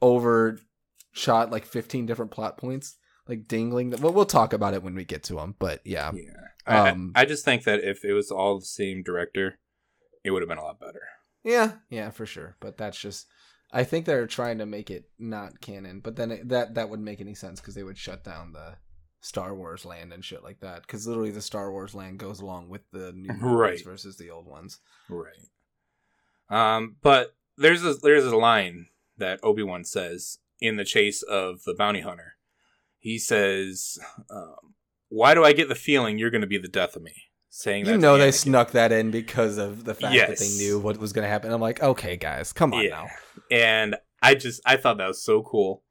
[0.01, 2.95] overshot like fifteen different plot points,
[3.27, 3.91] like dangling.
[3.91, 5.55] Well, we'll talk about it when we get to them.
[5.59, 6.33] But yeah, yeah
[6.65, 9.59] I, Um, I, I just think that if it was all the same director
[10.23, 11.01] it would have been a lot better
[11.43, 12.57] yeah, yeah, for sure.
[12.59, 13.27] But that's just.
[13.71, 17.05] I think they're trying to make it not canon, but then it, that that wouldn't
[17.05, 18.75] make any sense because they would shut down the
[19.21, 20.81] Star Wars land and shit like that.
[20.81, 23.81] Because literally, the Star Wars land goes along with the new Right.
[23.83, 24.79] versus the old ones.
[25.09, 25.31] Right.
[26.49, 28.87] Um, but there's a there's a line
[29.17, 32.35] that Obi Wan says in the chase of the bounty hunter.
[32.99, 33.97] He says,
[34.29, 34.73] um,
[35.09, 37.13] "Why do I get the feeling you're going to be the death of me?"
[37.49, 38.33] Saying that You know, they Anakin.
[38.33, 41.51] snuck that in because of the fact that they knew what was going to happen.
[41.51, 42.89] I'm like, okay, guys, come on Yeah.
[42.89, 43.07] now.
[43.49, 45.83] and I just I thought that was so cool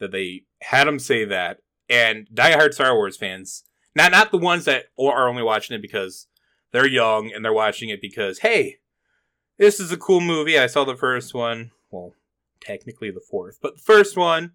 [0.00, 1.58] that they had him say that.
[1.88, 6.26] And diehard Star Wars fans, not not the ones that are only watching it because
[6.72, 8.78] they're young and they're watching it because hey,
[9.58, 10.58] this is a cool movie.
[10.58, 11.70] I saw the first one.
[11.90, 12.14] Well,
[12.60, 14.52] technically the fourth, but the first one.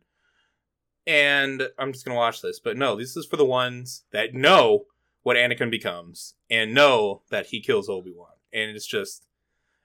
[1.07, 2.59] And I'm just gonna watch this.
[2.59, 4.85] But no, this is for the ones that know
[5.23, 8.29] what Anakin becomes and know that he kills Obi Wan.
[8.53, 9.25] And it's just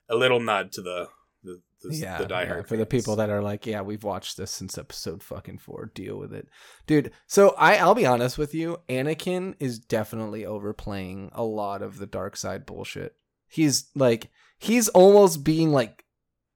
[0.09, 1.07] a little nod to the
[1.43, 4.37] the, the, yeah, the diehard yeah, for the people that are like, yeah, we've watched
[4.37, 5.91] this since episode fucking four.
[5.93, 6.47] Deal with it,
[6.87, 7.11] dude.
[7.27, 8.77] So I, I'll be honest with you.
[8.87, 13.15] Anakin is definitely overplaying a lot of the dark side bullshit.
[13.47, 16.05] He's like, he's almost being like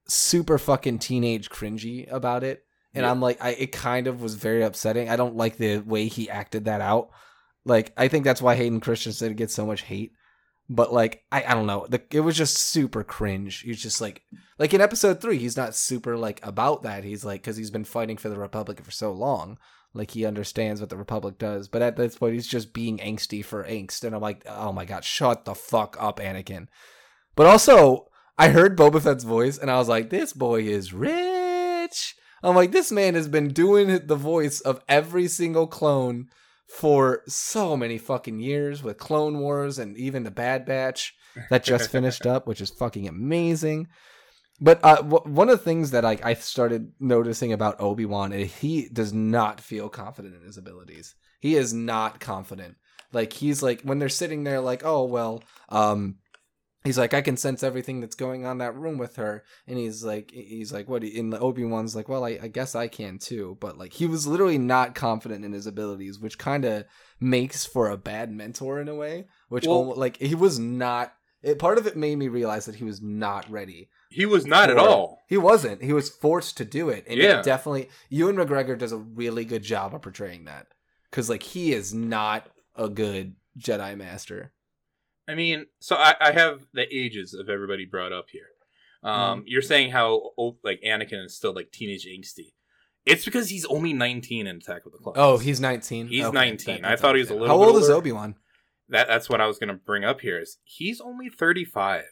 [0.07, 2.63] super fucking teenage cringy about it,
[2.97, 3.11] and Yeah.
[3.11, 5.09] I'm like, I it kind of was very upsetting.
[5.09, 7.09] I don't like the way he acted that out.
[7.63, 10.13] Like, I think that's why Hayden Christensen gets so much hate.
[10.69, 11.85] But like, I, I don't know.
[11.89, 13.61] The, it was just super cringe.
[13.61, 14.23] He's just like,
[14.59, 17.05] like in episode three, he's not super like about that.
[17.05, 19.57] He's like, because he's been fighting for the Republic for so long,
[19.93, 21.69] like he understands what the Republic does.
[21.69, 24.83] But at this point, he's just being angsty for angst, and I'm like, oh my
[24.83, 26.67] god, shut the fuck up, Anakin.
[27.35, 31.36] But also, I heard Boba Fett's voice, and I was like, this boy is rich.
[32.43, 36.29] I'm like, this man has been doing the voice of every single clone
[36.67, 41.15] for so many fucking years with Clone Wars and even the Bad Batch
[41.49, 43.87] that just finished up, which is fucking amazing.
[44.59, 48.33] But uh, w- one of the things that I, I started noticing about Obi Wan
[48.33, 51.15] is he does not feel confident in his abilities.
[51.39, 52.75] He is not confident.
[53.13, 56.17] Like he's like when they're sitting there, like, oh well, um,
[56.87, 59.77] he's like, I can sense everything that's going on in that room with her, and
[59.77, 61.03] he's like, he's like, what?
[61.03, 64.05] In the Obi Wan's like, well, I, I guess I can too, but like he
[64.07, 66.85] was literally not confident in his abilities, which kind of
[67.19, 69.27] makes for a bad mentor in a way.
[69.49, 71.13] Which Well- almo- like he was not.
[71.43, 74.71] It, part of it made me realize that he was not ready He was not
[74.71, 75.19] at all.
[75.29, 75.83] He wasn't.
[75.83, 77.39] He was forced to do it, and Yeah.
[77.39, 77.89] it definitely.
[78.09, 80.65] Ewan McGregor does a really good job of portraying that
[81.11, 84.51] because like he is not a good Jedi Master.
[85.27, 88.47] I mean, so I, I have the ages of everybody brought up here.
[89.03, 92.53] Um, You're saying how oh, like Anakin is still like teenage angsty.
[93.05, 95.17] It's because he's only 19 in Attack of the Clones.
[95.17, 96.07] Oh, he's nineteen.
[96.07, 96.83] He's Okay, 19.
[96.83, 97.89] I thought he was a little How old is.
[97.89, 98.35] Obi Wan?
[98.89, 100.39] that that's what I was gonna bring up here.
[100.39, 102.03] Is he's only 35?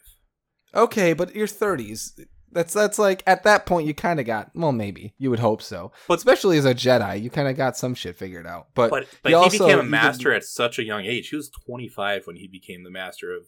[0.74, 2.18] Okay, but your thirties.
[2.56, 5.60] That's that's like at that point you kind of got well maybe you would hope
[5.62, 8.68] so, But- especially as a Jedi you kind of got some shit figured out.
[8.74, 11.28] But, But but he also- became a master did- at such a young age.
[11.28, 13.42] He was 25 when he became the master of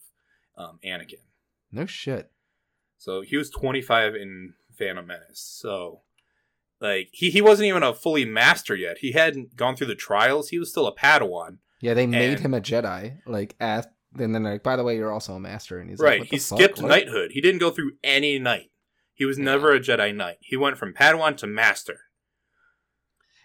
[0.57, 1.23] um, Anakin.
[1.73, 2.31] no shit.
[2.99, 5.40] So he was 25 in Phantom Menace.
[5.61, 6.03] So
[6.81, 8.99] like he he wasn't even a fully master yet.
[8.99, 10.51] He hadn't gone through the trials.
[10.51, 11.59] He was still a Padawan.
[11.81, 13.18] Yeah, they made And- him a Jedi.
[13.27, 16.07] Like at and then like by the way you're also a master and he's like,
[16.09, 16.21] right.
[16.21, 16.59] what He fuck?
[16.59, 16.88] skipped What?
[16.88, 17.31] knighthood.
[17.33, 18.71] He didn't go through any knight.
[19.19, 19.45] He was Yeah.
[19.47, 20.37] never a Jedi Knight.
[20.41, 21.99] He went from Padawan to master.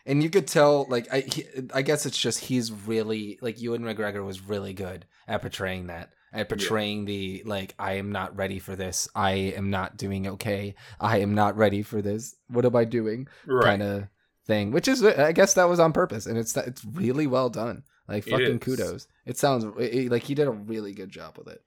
[0.06, 3.82] And you could tell, like, I, he, I guess it's just he's really like Ewan
[3.82, 8.60] McGregor was really good at portraying that, at portraying the like, I am not ready
[8.60, 9.08] for this.
[9.16, 10.76] I am not doing okay.
[11.00, 12.36] I am not ready for this.
[12.50, 13.28] What am I doing?
[13.48, 13.64] Right.
[13.66, 14.04] Kind of
[14.46, 14.72] thing.
[14.72, 17.84] Which is, I guess that was on purpose, and it's it's really well done.
[18.08, 18.64] Like fucking is.
[18.64, 19.08] kudos.
[19.26, 21.62] It sounds it- it- like he did a really good job with it.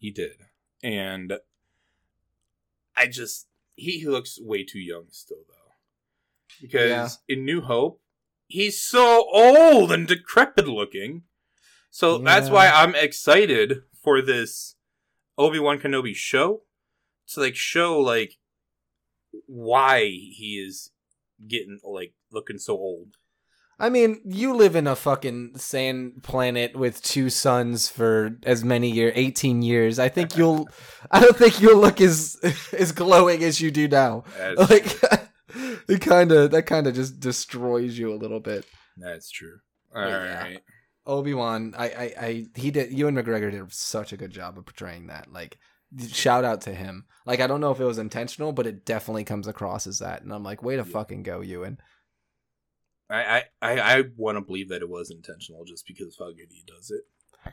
[0.00, 0.32] He did.
[0.82, 1.34] And
[2.96, 5.72] I just he looks way too young still though.
[6.60, 7.08] Because Yeah.
[7.36, 8.00] in New Hope,
[8.46, 11.22] he's so old and decrepit looking.
[11.90, 14.76] So that's why I'm excited for this
[15.36, 16.62] Obi-Wan Kenobi show
[17.28, 18.38] to like show like
[19.46, 20.90] why he is
[21.46, 23.16] getting like looking so old.
[23.78, 28.90] I mean, you live in a fucking sand planet with two suns for as many
[28.90, 29.98] year, eighteen years.
[29.98, 30.68] I think you'll.
[31.10, 32.38] I don't think you'll look as
[32.78, 34.24] as glowing as you do now.
[34.38, 35.28] That's, Like,
[35.88, 38.64] it kind of that kind of just destroys you a little bit.
[38.96, 39.58] that's true.
[39.94, 40.40] All Yeah.
[40.42, 40.60] right.
[41.04, 42.92] Obi Wan, I, I, I, he did.
[42.92, 45.32] Ewan McGregor did such a good job of portraying that.
[45.32, 45.58] Like,
[46.08, 47.06] shout out to him.
[47.26, 50.22] Like, I don't know if it was intentional, but it definitely comes across as that.
[50.22, 50.92] And I'm like, way to Yeah.
[50.92, 51.78] fucking go, Ewan.
[53.12, 56.50] I I, I, want to believe that it was intentional just because of how good
[56.50, 57.02] he does it.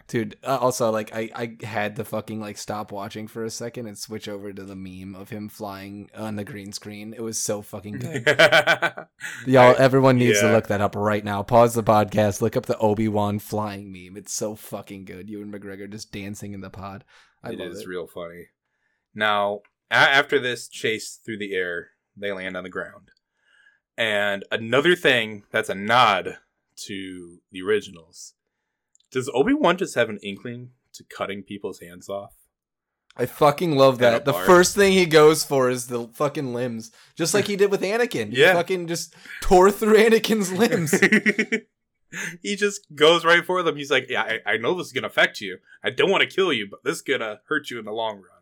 [0.08, 3.88] Dude, uh, also like I I had to fucking like stop watching for a second
[3.88, 7.13] and switch over to the meme of him flying on the green screen.
[7.13, 8.24] It was so fucking good.
[9.48, 11.41] Y'all, everyone needs to look that up right now.
[11.41, 14.15] Pause the podcast, look up the Obi Wan flying meme.
[14.15, 15.30] It's so fucking good.
[15.30, 17.04] Ewan McGregor just dancing in the pod.
[17.43, 17.88] I it is it.
[17.88, 18.48] real funny.
[19.15, 23.10] Now, a- after this chase through the air, they land on the ground.
[23.99, 26.38] And another thing that's a nod
[26.85, 28.33] to the originals.
[29.12, 32.31] Does Obi Wan just have an inkling to cutting people's hands off?
[33.17, 34.23] I fucking love that.
[34.23, 37.81] The first thing he goes for is the fucking limbs, just like he did with
[37.81, 38.31] Anakin.
[38.31, 38.53] He Yeah.
[38.53, 40.91] fucking just tore through Anakin's limbs.
[42.41, 43.75] he just goes right for them.
[43.75, 45.57] He's like, "Yeah, I, I know this is gonna affect you.
[45.83, 48.15] I don't want to kill you, but this is gonna hurt you in the long
[48.17, 48.38] run."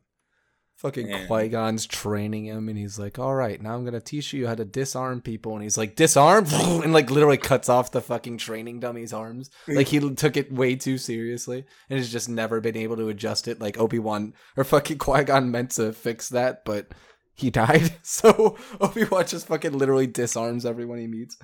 [0.77, 4.31] Fucking And- Qui Gon's training him, and he's like, "All right, now I'm gonna teach
[4.31, 7.99] you how to disarm people." And he's like, "Disarm," and like literally cuts off the
[7.99, 9.49] fucking training dummy's arms.
[9.67, 13.47] Like he took it way too seriously, and has just never been able to adjust
[13.47, 13.59] it.
[13.59, 16.91] Like Obi Wan or fucking Qui Gon meant to fix that, but
[17.33, 17.93] he died.
[18.03, 21.37] So Obi Wan just fucking literally disarms everyone he meets.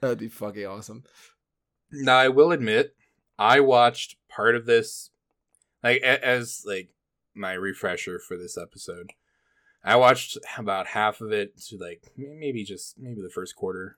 [0.00, 1.04] That'd be fucking awesome.
[1.92, 2.94] Now I will admit,
[3.38, 5.10] I watched part of this,
[5.82, 6.88] like as like
[7.38, 9.12] my refresher for this episode.
[9.84, 13.96] I watched about half of it to like maybe just maybe the first quarter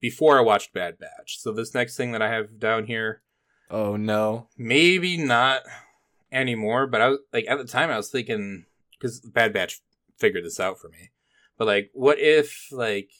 [0.00, 1.38] before I watched Bad Batch.
[1.40, 3.22] So this next thing that I have down here,
[3.70, 4.48] Oh no.
[4.58, 5.62] maybe not
[6.30, 6.86] anymore.
[6.86, 9.80] But I was like at the time I was thinking because Bad Batch
[10.18, 11.10] figured this out for me.
[11.56, 13.10] But like, what if like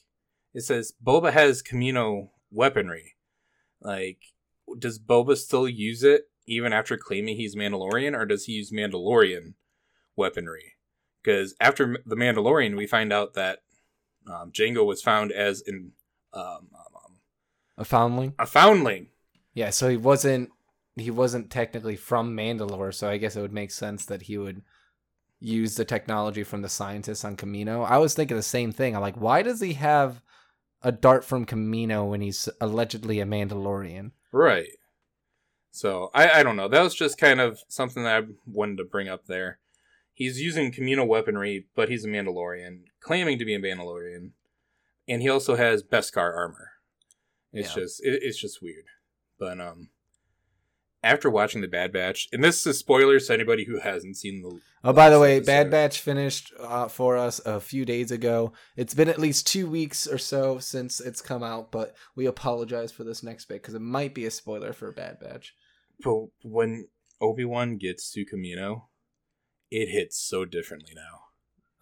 [0.53, 3.15] it says Boba has Kamino weaponry?
[3.81, 4.19] Like,
[4.79, 9.55] does Boba still use it even after claiming he's Mandalorian, or does he use Mandalorian
[10.17, 10.73] weaponry?
[11.23, 13.61] Because after the Mandalorian, we find out that
[14.31, 15.93] um, Jango was found as in
[16.33, 17.13] um, um, um,
[17.79, 18.35] A foundling?
[18.39, 19.09] a foundling.
[19.55, 20.51] Yeah, so he wasn't
[20.97, 24.63] he wasn't technically from Mandalore, so I guess it would make sense that he would
[25.41, 27.85] use the technology from the scientists on Kamino.
[27.85, 28.95] I was thinking the same thing.
[28.95, 30.23] I'm like, why does he have
[30.83, 34.13] a dart from Kamino when he's allegedly a Mandalorian?
[34.33, 34.69] Right.
[35.75, 36.69] So I, I don't know.
[36.69, 39.59] That was just kind of something that I wanted to bring up there.
[40.13, 44.31] He's using communal weaponry, but he's a Mandalorian, claiming to be a Mandalorian,
[45.09, 46.71] and he also has Beskar armor.
[47.53, 47.83] It's Yeah.
[47.83, 48.85] just it, it's just weird.
[49.37, 49.89] But um,
[51.03, 54.61] after watching the Bad Batch, and this is spoilers to anybody who hasn't seen the.
[54.85, 55.47] Oh, by the way, episode.
[55.51, 58.53] Bad Batch finished uh, for us a few days ago.
[58.77, 62.93] It's been at least two weeks or so since it's come out, but we apologize
[62.93, 65.53] for this next bit because it might be a spoiler for Bad Batch.
[66.05, 66.89] But when
[67.21, 68.83] Obi Wan gets to Kamino,
[69.71, 71.21] it hits so differently now.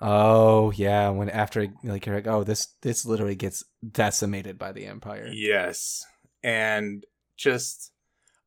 [0.01, 4.87] Oh yeah, when after like you're like, oh this this literally gets decimated by the
[4.87, 5.29] Empire.
[5.33, 6.05] Yes.
[6.43, 7.05] And
[7.37, 7.93] just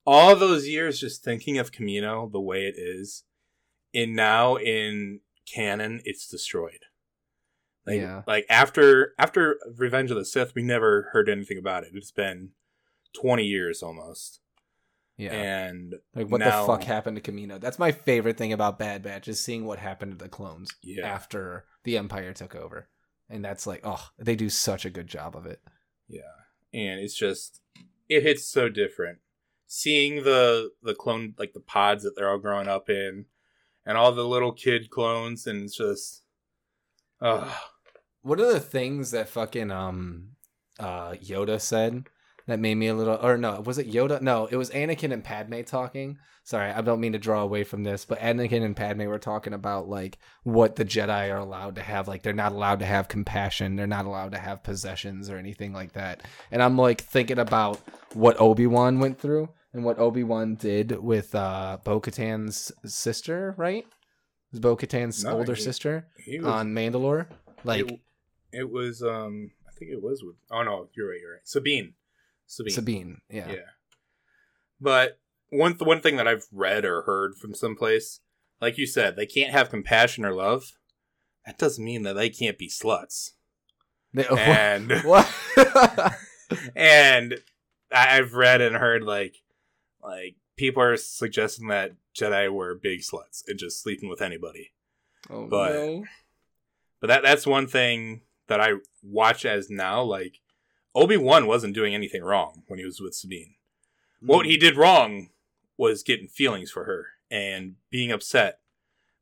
[0.05, 3.23] all those years just thinking of Kamino the way it is,
[3.93, 6.79] and now in canon, it's destroyed.
[7.87, 8.23] Like, Yeah.
[8.27, 11.91] like after after Revenge of the Sith, we never heard anything about it.
[11.93, 12.49] It's been
[13.13, 14.41] twenty years almost,
[15.17, 15.31] Yeah.
[15.33, 17.59] and like what now- the fuck happened to Kamino?
[17.59, 21.07] That's my favorite thing about Bad Batch is seeing what happened to the clones Yeah.
[21.07, 22.89] after the Empire took over.
[23.29, 25.61] And that's like, oh, they do such a good job of it.
[26.07, 26.21] Yeah,
[26.73, 27.61] and it's just
[28.09, 29.19] it hits so different.
[29.67, 33.25] Seeing the the clone like the pods that they're all growing up in,
[33.85, 36.21] and all the little kid clones, and it's just,
[37.19, 37.51] uh
[38.21, 40.35] What are the things that fucking um
[40.77, 42.09] uh Yoda said
[42.47, 44.21] that made me a little or no, was it Yoda?
[44.21, 46.17] No, it was Anakin and Padme talking.
[46.43, 49.53] Sorry, I don't mean to draw away from this, but Anakin and Padme were talking
[49.53, 52.07] about like what the Jedi are allowed to have.
[52.07, 55.73] Like they're not allowed to have compassion, they're not allowed to have possessions or anything
[55.73, 56.21] like that.
[56.51, 57.79] And I'm like thinking about
[58.13, 63.85] what Obi-Wan went through and what Obi-Wan did with uh Bo-Katan's sister, right?
[64.53, 67.27] Bo-Katan's No, older he- sister he was, on Mandalore.
[67.63, 67.99] Like it,
[68.51, 71.93] it was um I think it was with oh no you're right you're right Sabine
[72.47, 73.17] Sabine Sabine.
[73.29, 73.49] Yeah.
[73.51, 73.55] yeah.
[74.79, 78.19] But one th- one thing that I've read or heard from someplace,
[78.61, 80.73] like you said, they can't have compassion or love.
[81.45, 83.31] That doesn't mean that they can't be sluts.
[84.13, 85.31] They- And what?
[86.75, 87.39] and
[87.91, 89.37] I've read and heard like
[90.01, 94.71] like people are suggesting that Jedi were big sluts and just sleeping with anybody.
[95.29, 96.03] oh, but- no.
[97.01, 100.01] But that that's one thing that I watch as now.
[100.01, 100.39] Like
[100.95, 103.55] Obi Wan wasn't doing anything wrong when he was with Sabine.
[104.21, 105.29] What he did wrong
[105.77, 108.59] was getting feelings for her and being upset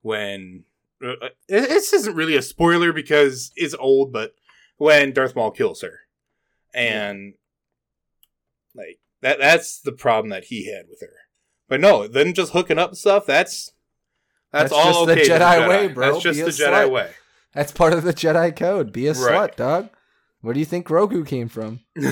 [0.01, 0.63] when
[1.03, 4.35] uh, this isn't really a spoiler because it's old, but
[4.77, 6.01] when Darth Maul kills her,
[6.73, 7.33] and
[8.75, 11.13] like that that's the problem that he had with her.
[11.67, 13.71] But no, then just hooking up stuff that's
[14.51, 15.23] that's, That's all just the okay.
[15.23, 16.11] to Jedi way, bro.
[16.13, 16.91] That's just Be the Jedi slut.
[16.91, 17.11] way.
[17.53, 18.91] That's part of the Jedi code.
[18.93, 19.51] Be a Right.
[19.51, 19.89] slut, dog.
[20.43, 21.79] Where do you think Grogu came from?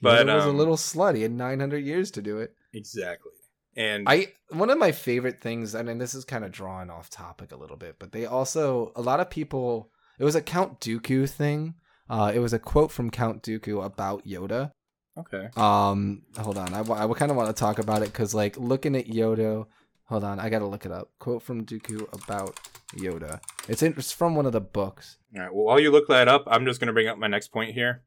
[0.00, 1.16] But, he was a um, little slut.
[1.16, 2.54] He had 900 years to do it.
[2.72, 3.32] exactly.
[3.76, 7.10] And I one of my favorite things, I mean, this is kind of drawing off
[7.10, 9.90] topic a little bit, but they also a lot of people.
[10.20, 11.74] It was a Count Dooku thing.
[12.08, 14.70] Uh, it was a quote from Count Dooku about Yoda.
[15.16, 15.48] okay.
[15.56, 16.74] Um, hold on.
[16.74, 19.66] I, I kind of want to talk about it because, like, looking at Yoda.
[20.04, 21.10] Hold on, I gotta look it up.
[21.18, 22.58] Quote from Dooku about
[22.96, 23.40] Yoda.
[23.68, 25.18] It's in, it's from one of the books.
[25.34, 25.54] All right.
[25.54, 27.74] Well, while you look that up, I'm just going to bring up my next point
[27.74, 28.02] here.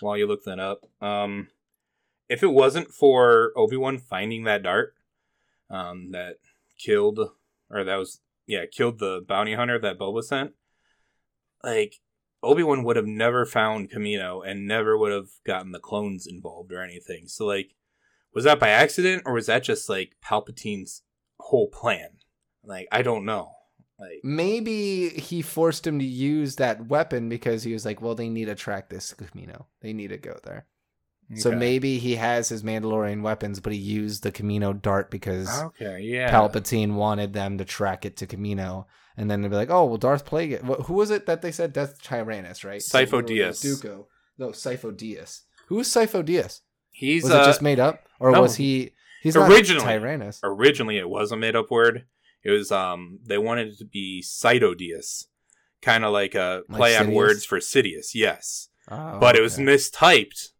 [0.00, 1.48] While you look that up, um,
[2.28, 4.94] if it wasn't for Obi Wan finding that dart,
[5.68, 6.36] um, that
[6.78, 7.20] killed
[7.70, 10.52] or that was yeah killed the bounty hunter that Boba sent,
[11.62, 11.96] like
[12.42, 16.72] Obi Wan would have never found Kamino and never would have gotten the clones involved
[16.72, 17.26] or anything.
[17.26, 17.74] So like,
[18.34, 21.02] was that by accident or was that just like Palpatine's
[21.38, 22.18] whole plan?
[22.64, 23.52] Like I don't know.
[24.00, 28.28] Like Maybe he forced him to use that weapon because he was like, well, they
[28.28, 29.66] need to track this Kamino.
[29.82, 30.66] They need to go there.
[31.36, 36.00] So maybe he has his Mandalorian weapons, but he used the Kamino dart because Okay,
[36.02, 36.30] yeah.
[36.32, 38.86] Palpatine wanted them to track it to Kamino.
[39.16, 40.60] And then they'd be like, oh, well, Darth Plague.
[40.60, 41.72] Who was it that they said?
[41.72, 42.80] Darth Tyrannus, right?
[42.80, 43.62] Sifo Dyas.
[43.62, 44.06] Dooku.
[44.38, 45.42] No, Sifo Dyas.
[45.68, 46.60] Who was Sifo Dyas?
[46.90, 48.00] He's Was uh, it just made up?
[48.18, 48.42] Or no.
[48.42, 48.92] was he.
[49.22, 49.84] He's Originally.
[49.84, 50.40] Tyrannus.
[50.42, 52.06] originally it was a made up word.
[52.42, 55.26] It was um they wanted it to be Cytodius.
[55.82, 58.68] Kind of like a Like play on words for Sidious, yes.
[58.90, 60.50] Oh, but it was mistyped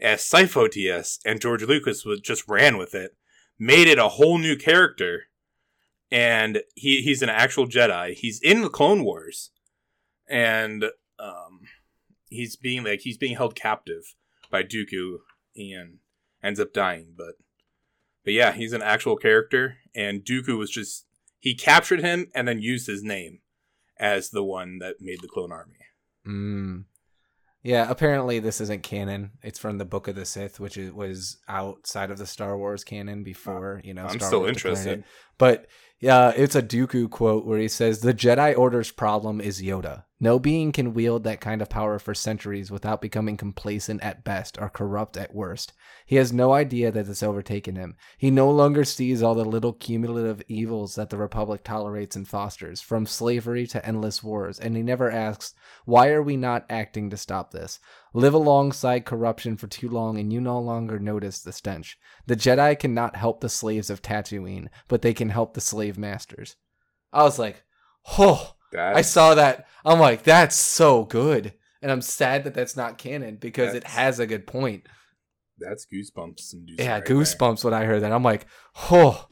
[0.00, 3.16] as Cyphotius, and George Lucas was just ran with it,
[3.58, 5.24] made it a whole new character,
[6.10, 8.14] and he he's an actual Jedi.
[8.14, 9.50] He's in the Clone Wars,
[10.28, 10.84] and
[11.18, 11.60] um,
[12.28, 14.14] he's being like he's being held captive
[14.50, 15.18] by Dooku
[15.56, 15.98] and
[16.42, 17.14] ends up dying.
[17.16, 17.34] But
[18.24, 21.06] but yeah, he's an actual character, and Dooku was just
[21.38, 23.40] he captured him and then used his name
[23.98, 25.78] as the one that made the clone army.
[26.26, 26.84] Mm.
[27.62, 29.32] Yeah, apparently this isn't canon.
[29.42, 32.84] It's from the Book of the Sith, which is, was outside of the Star Wars
[32.84, 34.04] canon before, you know.
[34.04, 35.04] I'm Star still Wars interested.
[35.38, 35.66] But
[36.00, 40.04] yeah, it's a Dooku quote where he says, The Jedi Order's problem is Yoda.
[40.20, 44.58] No being can wield that kind of power for centuries without becoming complacent at best
[44.60, 45.72] or corrupt at worst.
[46.06, 47.94] He has no idea that it's overtaken him.
[48.16, 52.80] He no longer sees all the little cumulative evils that the Republic tolerates and fosters,
[52.80, 55.54] from slavery to endless wars, and he never asks,
[55.84, 57.78] Why are we not acting to stop this?
[58.12, 61.96] Live alongside corruption for too long and you no longer notice the stench.
[62.26, 66.56] The Jedi cannot help the slaves of Tatooine, but they can help the slave masters.
[67.12, 67.62] I was like,
[68.18, 69.66] oh, I saw that.
[69.84, 71.54] I'm like, that's so good.
[71.80, 74.86] And I'm sad that that's not canon because it has a good point.
[75.58, 76.54] that's goosebumps.
[76.78, 77.16] Yeah, right there.
[77.16, 78.12] goosebumps when I heard that.
[78.12, 78.46] I'm like,
[78.90, 79.26] oh,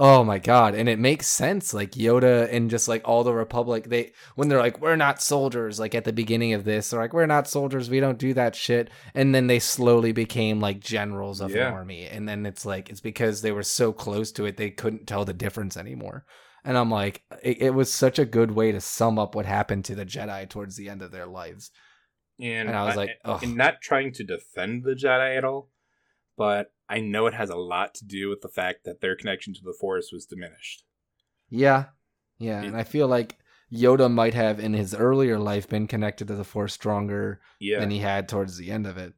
[0.00, 1.74] Oh my god, and it makes sense.
[1.74, 5.80] Like Yoda and just like all the Republic, they when they're like, "We're not soldiers."
[5.80, 7.90] Like at the beginning of this, they're like, "We're not soldiers.
[7.90, 11.66] We don't do that shit." And then they slowly became like generals of Yeah.
[11.68, 12.06] an army.
[12.06, 15.24] And then it's like it's because they were so close to it, they couldn't tell
[15.24, 16.24] the difference anymore.
[16.68, 19.86] And I'm like, it, it was such a good way to sum up what happened
[19.86, 21.70] to the Jedi towards the end of their lives.
[22.38, 23.42] And, And I was like, ugh.
[23.42, 25.70] and not trying to defend the Jedi at all,
[26.36, 29.54] but I know it has a lot to do with the fact that their connection
[29.54, 30.84] to the Force was diminished.
[31.48, 31.86] Yeah,
[32.38, 33.38] yeah, and I feel like
[33.72, 37.80] Yoda might have in his earlier life been connected to the Force stronger Yeah.
[37.80, 39.14] than he had towards the end of it.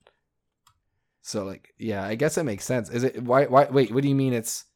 [1.21, 2.91] So like, yeah, I guess it makes sense.
[2.91, 4.67] Is it why why wait, what do you mean it's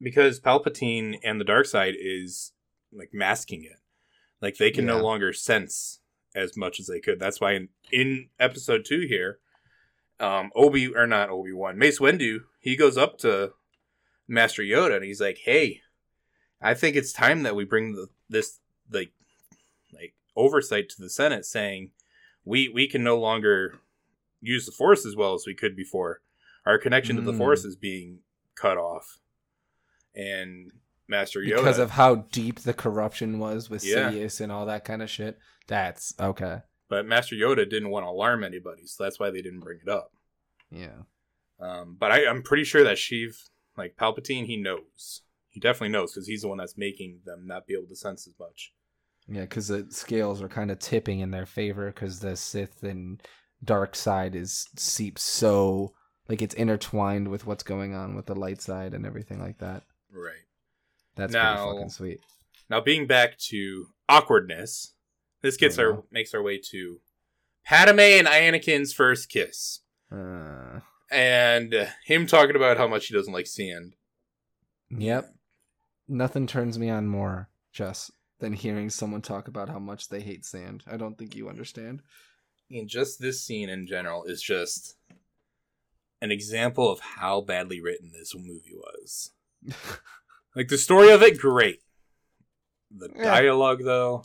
[0.00, 2.52] because Palpatine and the dark side is
[2.92, 3.78] like masking it.
[4.40, 4.94] Like they can Yeah.
[4.96, 6.00] no longer sense
[6.34, 7.18] as much as they could.
[7.20, 9.38] That's why in, in episode two here,
[10.18, 13.52] um, Obi or not Obi Wan, Mace Windu, he goes up to
[14.28, 15.80] Master Yoda and he's like, "Hey,
[16.60, 19.12] I think it's time that we bring the, this like
[19.92, 21.90] like oversight to the Senate, saying
[22.44, 23.80] we we can no longer
[24.40, 26.20] use the Force as well as we could before.
[26.66, 27.38] Our connection to the Mm.
[27.38, 28.20] Force is being
[28.54, 29.18] cut off."
[30.14, 30.72] And
[31.08, 34.10] Master Yoda, because of how deep the corruption was with Yeah.
[34.10, 35.38] Sidious and all that kind of shit?
[35.66, 36.58] That's okay.
[36.88, 39.88] but Master Yoda didn't want to alarm anybody, so that's why they didn't bring it
[39.88, 40.12] up.
[40.70, 41.02] Yeah.
[41.60, 43.36] Um, but I, I'm pretty sure that Sheev,
[43.76, 45.22] like Palpatine, he knows.
[45.48, 48.26] He definitely knows because he's the one that's making them not be able to sense
[48.26, 48.72] as much.
[49.28, 53.22] Yeah, because the scales are kind of tipping in their favor because the Sith and
[53.62, 55.92] dark side is seeps so
[56.28, 59.82] like it's intertwined with what's going on with the light side and everything like that.
[60.12, 60.44] Right.
[61.16, 62.20] That's Now- pretty fucking sweet.
[62.68, 64.94] Now, being back to awkwardness,
[65.42, 67.00] this gets you our makes our way to
[67.64, 69.80] Padme and Anakin's first kiss,
[70.10, 70.80] Uh,
[71.10, 73.96] and him talking about how much he doesn't like sand.
[74.88, 75.34] yep.
[76.08, 80.44] Nothing turns me on more, Jess, than hearing someone talk about how much they hate
[80.44, 80.82] sand.
[80.86, 82.02] I don't think you understand.
[82.70, 84.96] And just this scene in general is just
[86.20, 89.32] an example of how badly written this movie was.
[90.56, 91.80] Like the story of it, great.
[92.90, 93.22] The Yeah.
[93.24, 94.24] dialogue, though,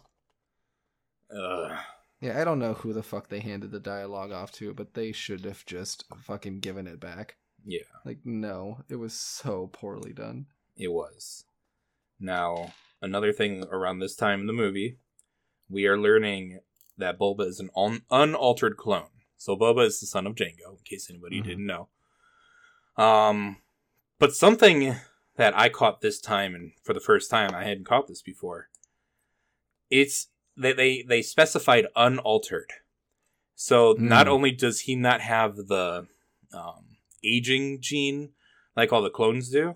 [1.29, 1.77] uh,
[2.19, 5.11] yeah, I don't know who the fuck they handed the dialogue off to, but they
[5.11, 7.37] should have just fucking given it back.
[7.67, 10.47] yeah, Like, no, it was so poorly done.
[10.77, 11.45] it was.
[12.19, 14.97] Now, another thing around this time in the movie,
[15.69, 16.59] we are learning
[16.97, 19.09] that Boba is an un- unaltered clone.
[19.37, 21.43] So Boba is the son of Jango, in case anybody Mhm.
[21.43, 21.89] didn't know.
[22.97, 23.61] Um,
[24.19, 24.95] but something
[25.37, 28.69] that I caught this time, and for the first time, I hadn't caught this before.
[29.89, 30.27] It's
[30.57, 32.71] that they they specified unaltered.
[33.55, 34.31] So not Mm.
[34.31, 36.07] only does he not have the
[36.53, 38.33] um, aging gene
[38.75, 39.75] like all the clones do,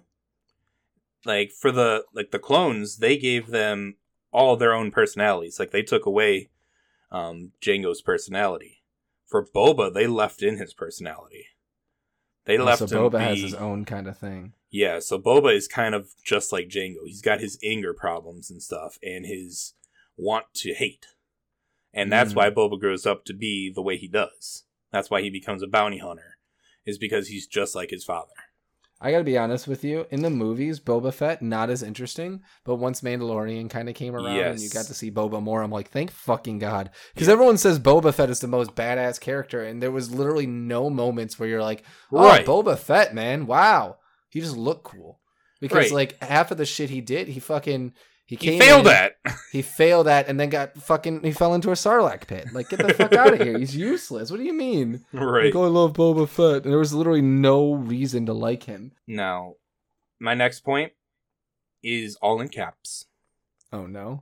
[1.25, 3.95] like for the like the clones, they gave them
[4.31, 5.59] all their own personalities.
[5.59, 6.49] Like they took away
[7.11, 8.83] um, Jango's personality.
[9.25, 11.47] For Boba, they left in his personality.
[12.49, 14.53] They left so him Boba has his own kind of thing.
[14.71, 17.05] yeah, so Boba is kind of just like Jango.
[17.05, 19.75] He's got his anger problems and stuff, and his
[20.17, 21.05] want to hate.
[21.93, 22.35] And that's Mm.
[22.35, 24.63] why Boba grows up to be the way he does.
[24.91, 26.37] That's why he becomes a bounty hunter,
[26.85, 28.33] is because he's just like his father.
[29.01, 30.05] I gotta be honest with you.
[30.11, 34.35] In the movies, Boba Fett not as interesting, but once Mandalorian kind of came around
[34.51, 37.79] and you got to see Boba more, I'm like, thank fucking god, because everyone says
[37.79, 41.61] Boba Fett is the most badass character, and there was literally no moments where you're
[41.63, 42.45] like, oh, Right.
[42.45, 43.97] Boba Fett, man, wow,
[44.29, 45.19] he just looked cool.
[45.61, 46.11] Because Right.
[46.11, 47.93] like half of the shit he did, he fucking
[48.29, 49.15] he He failed in, at.
[49.51, 51.23] He failed at, and then got fucking.
[51.23, 52.53] He fell into a sarlacc pit.
[52.53, 53.57] Like, get the fuck out of here.
[53.57, 54.29] He's useless.
[54.29, 55.03] What do you mean?
[55.11, 55.45] right.
[55.45, 56.63] Like, oh, I love Boba Fett.
[56.63, 58.91] And there was literally no reason to like him.
[59.07, 59.55] Now,
[60.19, 60.91] my next point
[61.81, 63.05] is all in caps.
[63.73, 64.21] Oh no!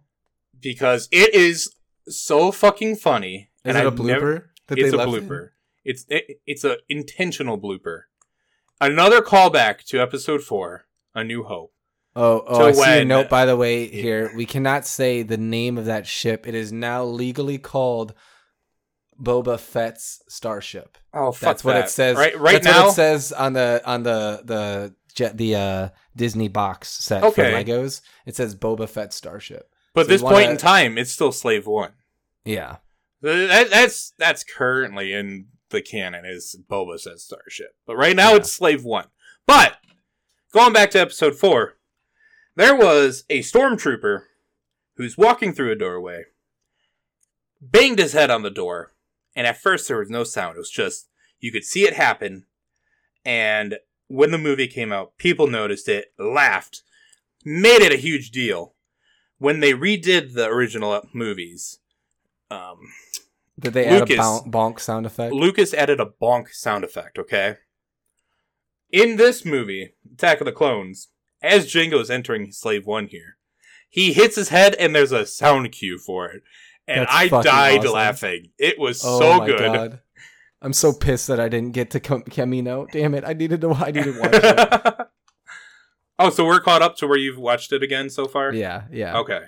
[0.58, 1.74] Because it is
[2.08, 3.50] so fucking funny.
[3.66, 5.50] Is and it a blooper never- that it's a blooper.
[5.84, 8.04] It's it, it's a intentional blooper.
[8.80, 11.74] Another callback to episode four, A New Hope.
[12.20, 12.58] Oh, oh!
[12.60, 14.32] to I see a note by the way here.
[14.36, 16.48] We cannot say the name of that ship.
[16.48, 18.14] It is now legally called
[19.22, 20.98] Boba Fett's starship.
[21.14, 21.86] Oh, fuck That's what that.
[21.86, 22.18] it says.
[22.18, 22.84] Right, right That's now.
[22.86, 27.52] what it says on the on the the jet the uh, Disney box set Okay.
[27.52, 28.02] for Legos.
[28.26, 29.70] It says Boba Fett starship.
[29.94, 31.94] but so this point wanna- in time, it's still Slave One.
[32.46, 32.78] Yeah.
[33.22, 37.72] That, that's that's currently in the canon is Boba Fett's starship.
[37.86, 38.38] But right now, Yeah.
[38.38, 39.08] it's Slave One.
[39.48, 39.78] But
[40.54, 41.77] going back to episode four,
[42.58, 44.24] there was a stormtrooper
[44.96, 46.24] who's walking through a doorway,
[47.62, 48.94] banged his head on the door,
[49.36, 50.56] and at first there was no sound.
[50.56, 51.08] It was just
[51.40, 52.46] you could see it happen,
[53.24, 53.78] and
[54.08, 56.82] when the movie came out, people noticed it, laughed,
[57.46, 58.74] made it a huge deal
[59.38, 61.78] when they redid the original movies.
[62.50, 62.80] Um,
[63.60, 65.32] Did they add a bonk, bonk sound effect?
[65.32, 67.58] Lucas added a bonk sound effect, okay?
[68.90, 71.10] In this movie, Attack of the Clones,
[71.42, 73.38] as Jango's entering Slave One here,
[73.90, 76.44] he hits his head and there's a sound cue for it.
[76.88, 77.92] And That's I died awesome.
[77.92, 78.52] laughing.
[78.58, 79.60] It was oh so my good.
[79.60, 80.02] god.
[80.62, 82.90] I'm so pissed that I didn't get to Kamino.
[82.92, 83.24] Damn it!
[83.26, 83.74] I needed to.
[83.74, 85.08] I needed to watch it.
[86.20, 88.54] oh, so we're caught up to where you've watched it again so far?
[88.54, 89.18] Yeah, yeah.
[89.20, 89.42] Okay.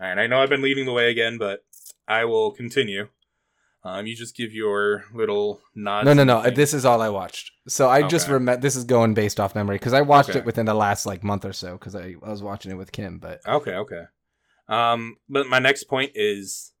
[0.00, 0.18] All right.
[0.18, 1.64] I know I've been leading the way again, but
[2.06, 3.08] I will continue.
[3.88, 6.04] Um, you just give your little nod.
[6.04, 6.50] No, no, no.
[6.50, 7.52] This is all I watched.
[7.66, 8.34] So I just Okay.
[8.34, 8.60] remember.
[8.60, 10.40] This is going based off memory because I watched Okay.
[10.40, 12.92] it within the last like month or so because I, I was watching it with
[12.92, 13.18] Kim.
[13.18, 14.02] But Okay, okay.
[14.68, 16.72] Um, but my next point is,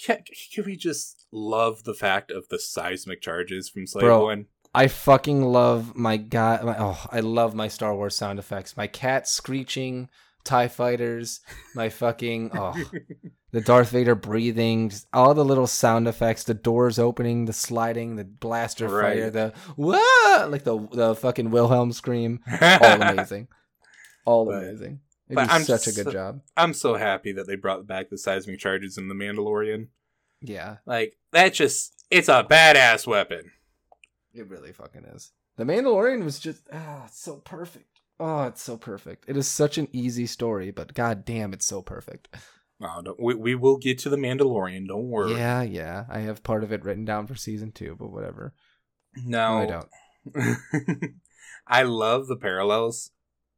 [0.00, 0.22] can,
[0.54, 4.24] can we just love the fact of the seismic charges from Slave Bro.
[4.24, 4.46] One?
[4.74, 6.62] I fucking love my god.
[6.64, 8.76] My, oh, I love my Star Wars sound effects.
[8.76, 10.08] My cat screeching,
[10.48, 11.40] Tie Fighters,
[11.74, 12.74] my fucking oh,
[13.52, 18.24] the Darth Vader breathing, all the little sound effects, the doors opening, the sliding, the
[18.24, 19.18] blaster Right.
[19.18, 22.40] fire, the whoa, like the the fucking Wilhelm scream.
[22.60, 23.48] All amazing,
[24.24, 25.00] all But- amazing.
[25.28, 26.40] They but I'm such a good job.
[26.56, 29.88] I'm so happy that they brought back the seismic charges in the Mandalorian.
[30.40, 33.50] Yeah, Like that, just it's a badass weapon.
[34.32, 35.32] it really fucking is.
[35.58, 37.97] The Mandalorian was just ah, so perfect.
[38.20, 39.24] Oh, it's so perfect.
[39.28, 42.28] It is such an easy story, but god damn, it's so perfect.
[42.80, 44.86] Oh, don't, we we will get to the Mandalorian.
[44.86, 45.34] Don't worry.
[45.34, 46.04] Yeah, yeah.
[46.08, 48.54] I have part of it written down for season two, but whatever.
[49.16, 49.82] No, No,
[50.32, 51.14] I don't.
[51.66, 53.10] I love the parallels.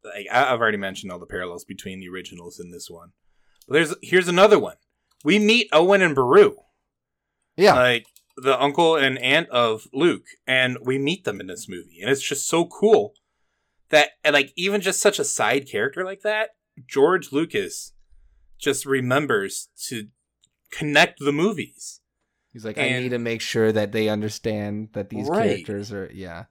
[0.03, 3.11] Like I've already mentioned all the parallels between the originals and this one.
[3.69, 4.77] But there's here's another one.
[5.23, 6.57] We meet Owen and Beru,
[7.59, 8.07] Yeah, like
[8.39, 12.27] the uncle and aunt of Luke, and we meet them in this movie, and it's
[12.27, 13.13] just so cool
[13.91, 16.51] that and like even just such a side character like that,
[16.87, 17.93] George Lucas
[18.59, 20.09] just remembers to
[20.71, 22.01] connect the movies.
[22.53, 25.49] he's like, I need to make sure that they understand that these Right.
[25.65, 26.11] characters are.
[26.13, 26.45] Yeah,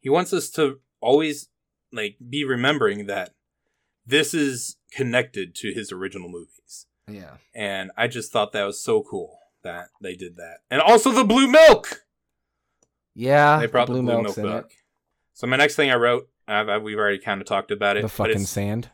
[0.00, 1.48] he wants us to always
[1.92, 3.34] like be remembering that
[4.04, 7.34] this is connected to his original movies yeah.
[7.54, 11.24] and i just thought that was so cool that they did that and also the
[11.24, 12.04] blue milk
[13.14, 14.72] Yeah, they brought the the blue, blue milk back
[15.32, 18.02] so my next thing i wrote I've, I've- we've already kind of talked about it.
[18.02, 18.90] The fucking sand.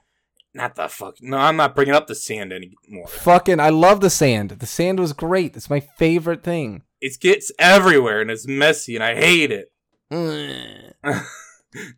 [0.55, 4.11] not the fuck no i'm not bringing up the sand anymore Fucking, I love the
[4.11, 4.51] sand.
[4.51, 5.57] The sand was great.
[5.57, 6.83] It's my favorite thing.
[7.01, 9.73] it gets everywhere and it's messy and i hate it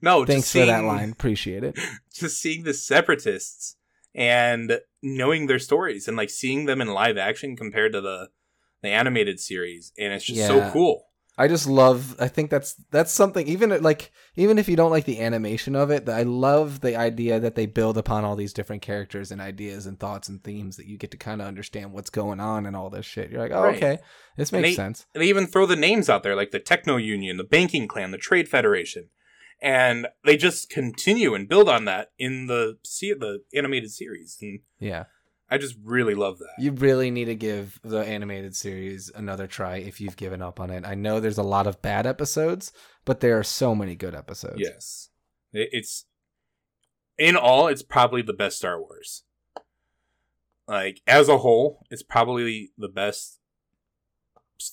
[0.00, 1.11] no Thanks just for that line.
[1.11, 1.76] Appreciate it.
[2.14, 3.76] just seeing the separatists
[4.14, 8.28] and knowing their stories and like seeing them in live action compared to the
[8.82, 11.07] the animated series and it's just so cool
[11.37, 12.14] I just love.
[12.20, 13.49] I think that's that's something.
[13.49, 17.41] Even like even if you don't like the animation of it, I love the idea
[17.41, 20.87] that they build upon all these different characters and ideas and thoughts and themes that
[20.87, 23.30] you get to kind of understand what's going on and all this shit.
[23.30, 23.76] You're like, oh, Right.
[23.76, 23.99] okay,
[24.37, 25.07] this makes they- sense.
[25.12, 28.18] they even throw the names out there like the techno union the banking clan the
[28.18, 29.09] trade federation
[29.62, 35.05] and they just continue and build on that in the the animated series and Yeah,
[35.55, 39.76] i just really love that you really need to give the animated series another try
[39.76, 40.84] if you've given up on it.
[40.86, 42.72] I know there's a lot of bad episodes,
[43.05, 44.57] but there are so many good episodes.
[44.59, 45.11] yes
[45.52, 46.07] it's
[47.16, 49.22] in all it's probably the best star wars
[50.66, 53.38] like as a whole it's probably the best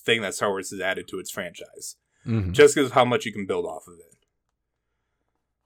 [0.04, 2.52] thing that star wars has added to its franchise Mhm.
[2.52, 4.16] just because of how much you can build off of it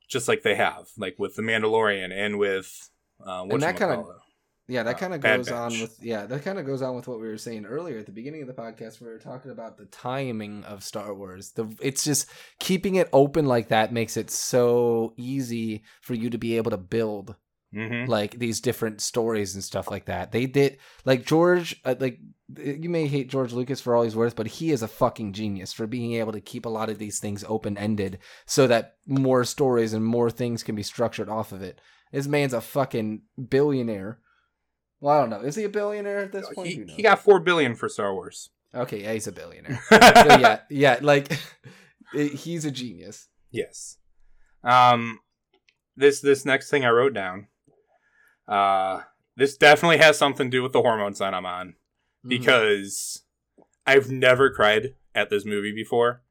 [0.08, 2.90] just like they have like with the mandalorian and with
[3.26, 4.20] uh And that kinda- whatchamacallit.
[4.68, 7.06] Yeah, that uh, kind of goes on with yeah, that kind of goes on with
[7.06, 9.00] what we were saying earlier at the beginning of the podcast.
[9.00, 11.52] We were talking about the timing of Star Wars.
[11.52, 16.38] The it's just keeping it open like that makes it so easy for you to
[16.38, 17.36] be able to build
[17.74, 18.08] Mhm.
[18.08, 20.32] like these different stories and stuff like that.
[20.32, 22.18] They did like George, uh, like
[22.56, 25.72] you may hate George Lucas for all he's worth, but he is a fucking genius
[25.72, 29.44] for being able to keep a lot of these things open ended so that more
[29.44, 31.80] stories and more things can be structured off of it.
[32.12, 34.20] This man's a fucking billionaire.
[35.00, 35.40] Well, I don't know.
[35.40, 36.68] Is he a billionaire at this point?
[36.68, 39.80] he, he got four billion for star wars okay, yeah, he's a billionaire.
[39.88, 41.32] so yeah, yeah, like
[42.12, 43.28] he's a genius.
[43.50, 43.98] yes
[44.64, 45.20] um
[45.96, 47.46] this this next thing i wrote down
[48.48, 49.00] uh
[49.36, 51.74] this definitely has something to do with the hormones that i'm on
[52.26, 52.28] Mm-hmm.
[52.42, 53.22] because
[53.86, 56.22] I've never cried at this movie before,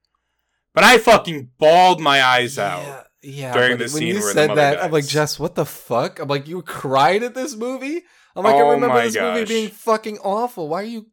[0.73, 2.81] but I fucking bawled my eyes out.
[2.81, 3.53] Yeah, yeah.
[3.53, 5.07] during the when scene you where said that, I'm like.
[5.07, 6.19] Jess, what the fuck?
[6.19, 8.03] I'm like, you cried at this movie?
[8.35, 9.47] I'm like, Oh I remember my this movie gosh.
[9.47, 10.67] being fucking awful.
[10.69, 11.07] Why are you?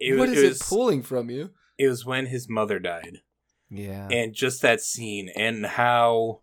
[0.00, 1.50] It, what was- is it it, pulling from you?
[1.78, 3.18] It was when his mother died,
[3.70, 6.40] Yeah, and just that scene, and how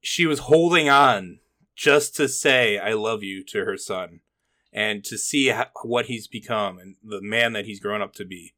[0.00, 1.40] she was holding on
[1.76, 4.20] just to say I love you to her son
[4.72, 8.24] and to see ho- what he's become and the man that he's grown up to
[8.24, 8.54] be.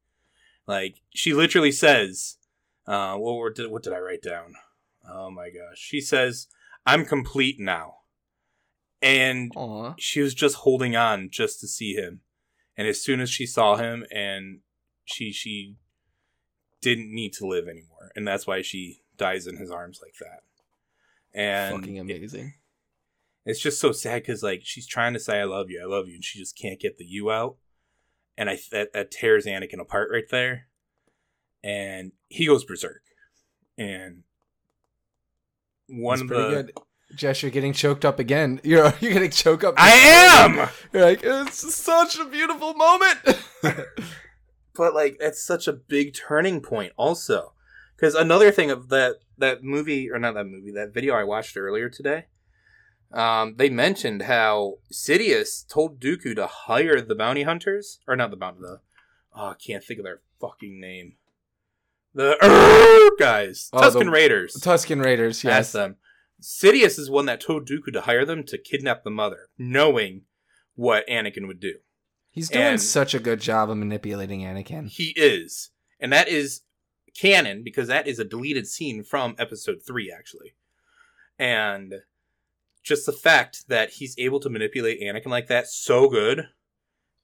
[0.67, 2.37] Like she literally says,
[2.87, 4.55] uh, what were, did what did I write down?
[5.09, 6.47] Oh my gosh, she says,
[6.87, 7.97] "I'm complete now,"
[9.03, 9.95] and Aw.
[9.99, 12.21] she was just holding on just to see him.
[12.77, 14.61] And as soon as she saw him, and
[15.05, 15.77] she she
[16.81, 20.43] didn't need to live anymore, and that's why she dies in his arms like that.
[21.39, 22.55] And Fucking it- amazing.
[23.45, 26.09] it's just so sad because like she's trying to say I love you, I love
[26.09, 27.57] you, and she just can't get the you out,
[28.39, 30.69] and I that, that tears Anakin apart right there,
[31.63, 33.03] and he goes berserk,
[33.77, 34.23] and
[35.87, 36.73] one It's of the good.
[37.15, 38.61] Jess, you're getting choked up again.
[38.65, 39.75] You're you're getting choked up.
[39.77, 43.19] I am, You're like, it's such a beautiful moment.
[44.75, 47.53] but like it's such a big turning point also,
[47.97, 51.57] because another thing of that that movie or not that movie that video I watched
[51.57, 52.27] earlier today.
[53.13, 58.37] Um, they mentioned how Sidious told Dooku to hire the bounty hunters, or not the
[58.37, 58.81] bounty, the
[59.35, 61.15] oh, I can't think of their fucking name.
[62.15, 64.55] The Urgh guys, Oh, Tusken the- Raiders.
[64.61, 65.73] Tusken Raiders, That's yes.
[65.73, 65.97] them.
[66.41, 70.23] Sidious is one that told Dooku to hire them to kidnap the mother, knowing
[70.75, 71.75] what Anakin would do.
[72.31, 74.89] He's doing And- such a good job of manipulating Anakin.
[74.89, 76.63] He is, and that is
[77.15, 80.55] canon because that is a deleted scene from Episode Three, actually.
[81.39, 81.95] And
[82.83, 86.49] just the fact that he's able to manipulate Anakin like that so good,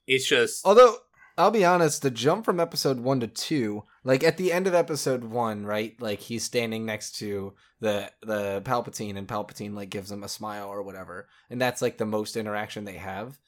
[0.07, 0.97] it's just Although
[1.39, 4.75] I'll be honest, the jump from episode one to two, like at the end of
[4.75, 6.01] episode one, right?
[6.01, 10.69] Like he's standing next to the the Palpatine, and Palpatine like gives him a smile
[10.69, 13.39] or whatever, and that's like the most interaction they have.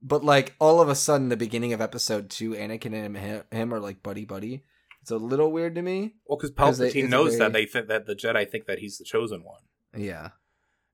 [0.00, 3.74] But like all of a sudden, the beginning of episode two, Anakin and him, him
[3.74, 4.62] are like buddy buddy.
[5.02, 6.14] It's a little weird to me.
[6.26, 9.42] well because Palpatine knows that they think that the Jedi think that he's the chosen
[9.42, 9.62] one,
[9.96, 10.30] Yeah,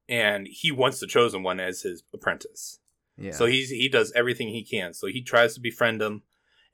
[0.08, 2.78] and he wants the chosen one as his apprentice.
[3.18, 3.32] yeah.
[3.32, 4.94] So he's he does everything he can.
[4.94, 6.22] So he tries to befriend him,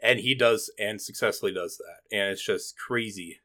[0.03, 2.17] and he does and successfully does that.
[2.17, 3.41] And it's just crazy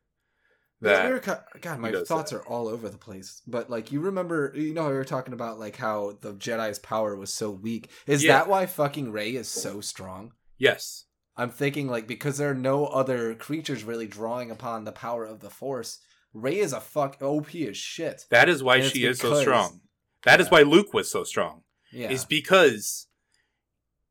[0.82, 1.24] that
[1.62, 2.38] God, my thoughts that.
[2.38, 3.42] are all over the place.
[3.48, 7.16] But like, you remember, you know, we were talking about like how the Jedi's power
[7.16, 7.90] was so weak.
[8.08, 8.34] Is Yeah.
[8.40, 10.34] that why fucking Rey is so strong?
[10.58, 11.06] yes,
[11.38, 15.40] I'm thinking like because there are no other creatures really drawing upon the power of
[15.42, 16.00] the Force.
[16.34, 18.26] Rey is a fuck OP as shit.
[18.30, 19.82] that is why And she is so strong.
[20.24, 20.52] That is Yeah.
[20.52, 21.64] why Luke was so strong.
[21.92, 23.05] Yeah, Is because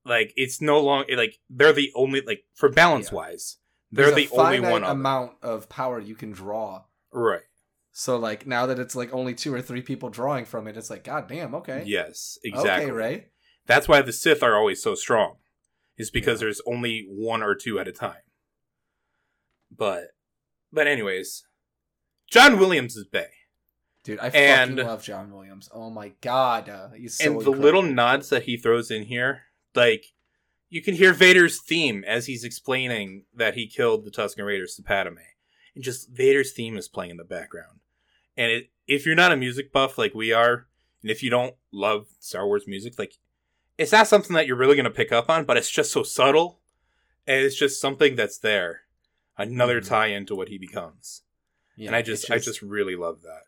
[0.05, 3.17] like it's no longer like they're the only like for balance Yeah.
[3.17, 3.57] wise
[3.91, 6.85] they're There's the only one amount of power you can draw.
[7.13, 7.43] right.
[7.93, 10.91] So like now that it's like only two or three people drawing from it, it's
[10.91, 12.87] like God damn, okay, Yes, exactly.
[12.87, 13.27] okay, Rey.
[13.67, 15.37] That's why the Sith are always so strong.
[15.97, 16.47] Is because Yeah.
[16.47, 18.23] there's only one or two at a time.
[19.71, 20.09] But
[20.73, 21.45] but anyways,
[22.31, 23.29] John Williams is Bay.
[24.03, 25.69] Dude, I And- fucking love John Williams.
[25.73, 29.43] Oh my god, uh, he's so and the little nods that he throws in here,
[29.75, 30.07] like
[30.71, 34.83] you can hear Vader's theme as he's explaining that he killed the Tusken Raiders to
[34.83, 35.19] Padme,
[35.75, 37.81] and just Vader's theme is playing in the background.
[38.37, 40.67] And it, if you're not a music buff like we are,
[41.03, 43.15] and if you don't love Star Wars music, like
[43.79, 46.61] it's not something that you're really gonna pick up on, but it's just so subtle,
[47.27, 48.83] and it's just something that's there.
[49.37, 49.89] Another Mhm.
[49.89, 51.23] tie into what he becomes,
[51.77, 53.43] Yeah, and I it's just, I just really love that.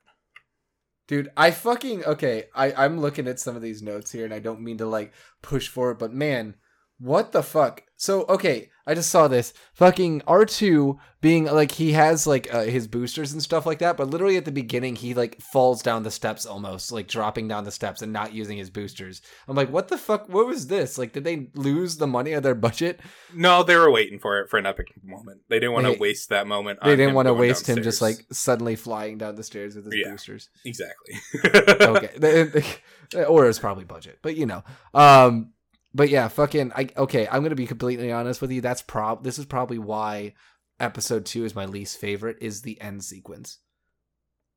[1.06, 2.44] Dude, I fucking okay.
[2.54, 5.12] I I'm looking at some of these notes here, and I don't mean to like
[5.42, 6.54] push forward, but man,
[6.98, 7.82] what the fuck?
[7.98, 12.64] So okay, I just saw this fucking R two being like he has like uh,
[12.64, 16.02] his boosters and stuff like that, but literally at the beginning he like falls down
[16.02, 19.22] the steps almost like dropping down the steps and not using his boosters.
[19.48, 20.28] I'm like, what the fuck?
[20.28, 20.98] What was this?
[20.98, 23.00] Like, did they lose the money of their budget?
[23.34, 25.40] No, they were waiting for it for an epic moment.
[25.48, 26.80] They didn't want to waste that moment.
[26.84, 29.94] They didn't want to waste him just like suddenly flying down the stairs with his
[29.96, 30.10] Yeah.
[30.10, 30.50] boosters.
[30.66, 31.14] exactly.
[31.80, 32.74] okay
[33.28, 35.52] or it's probably budget but you know um
[35.96, 39.38] but yeah fucking i okay i'm gonna be completely honest with you that's prob this
[39.38, 40.34] is probably why
[40.78, 43.58] episode two is my least favorite is the end sequence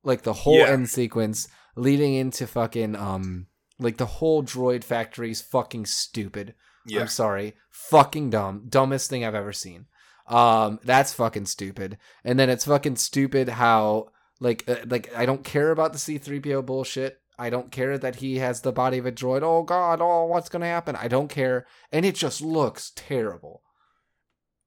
[0.03, 0.67] like the whole Yeah.
[0.67, 3.47] end sequence leading into fucking um
[3.79, 6.53] like the whole droid factory is fucking stupid
[6.85, 7.01] yeah.
[7.01, 7.53] I'm sorry.
[7.69, 8.63] Fucking dumb.
[8.67, 9.85] Dumbest thing I've ever seen.
[10.27, 11.97] Um, that's fucking stupid.
[12.23, 14.07] And then it's fucking stupid how
[14.39, 17.19] like uh, like I don't care about the C3PO bullshit.
[17.39, 19.41] I don't care that he has the body of a droid.
[19.43, 20.95] Oh god, oh what's going to happen?
[20.95, 21.65] I don't care.
[21.91, 23.61] And it just looks terrible.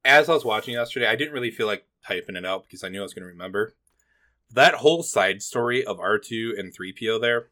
[0.03, 2.89] As I was watching yesterday, I didn't really feel like typing it out because I
[2.89, 3.75] knew I was going to remember.
[4.51, 7.49] That whole side story of R2 and 3PO there,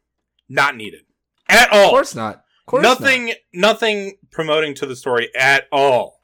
[0.48, 1.02] not needed.
[1.48, 1.84] At all.
[1.84, 2.36] Of course not.
[2.36, 6.22] Of course nothing nothing promoting to the story at all.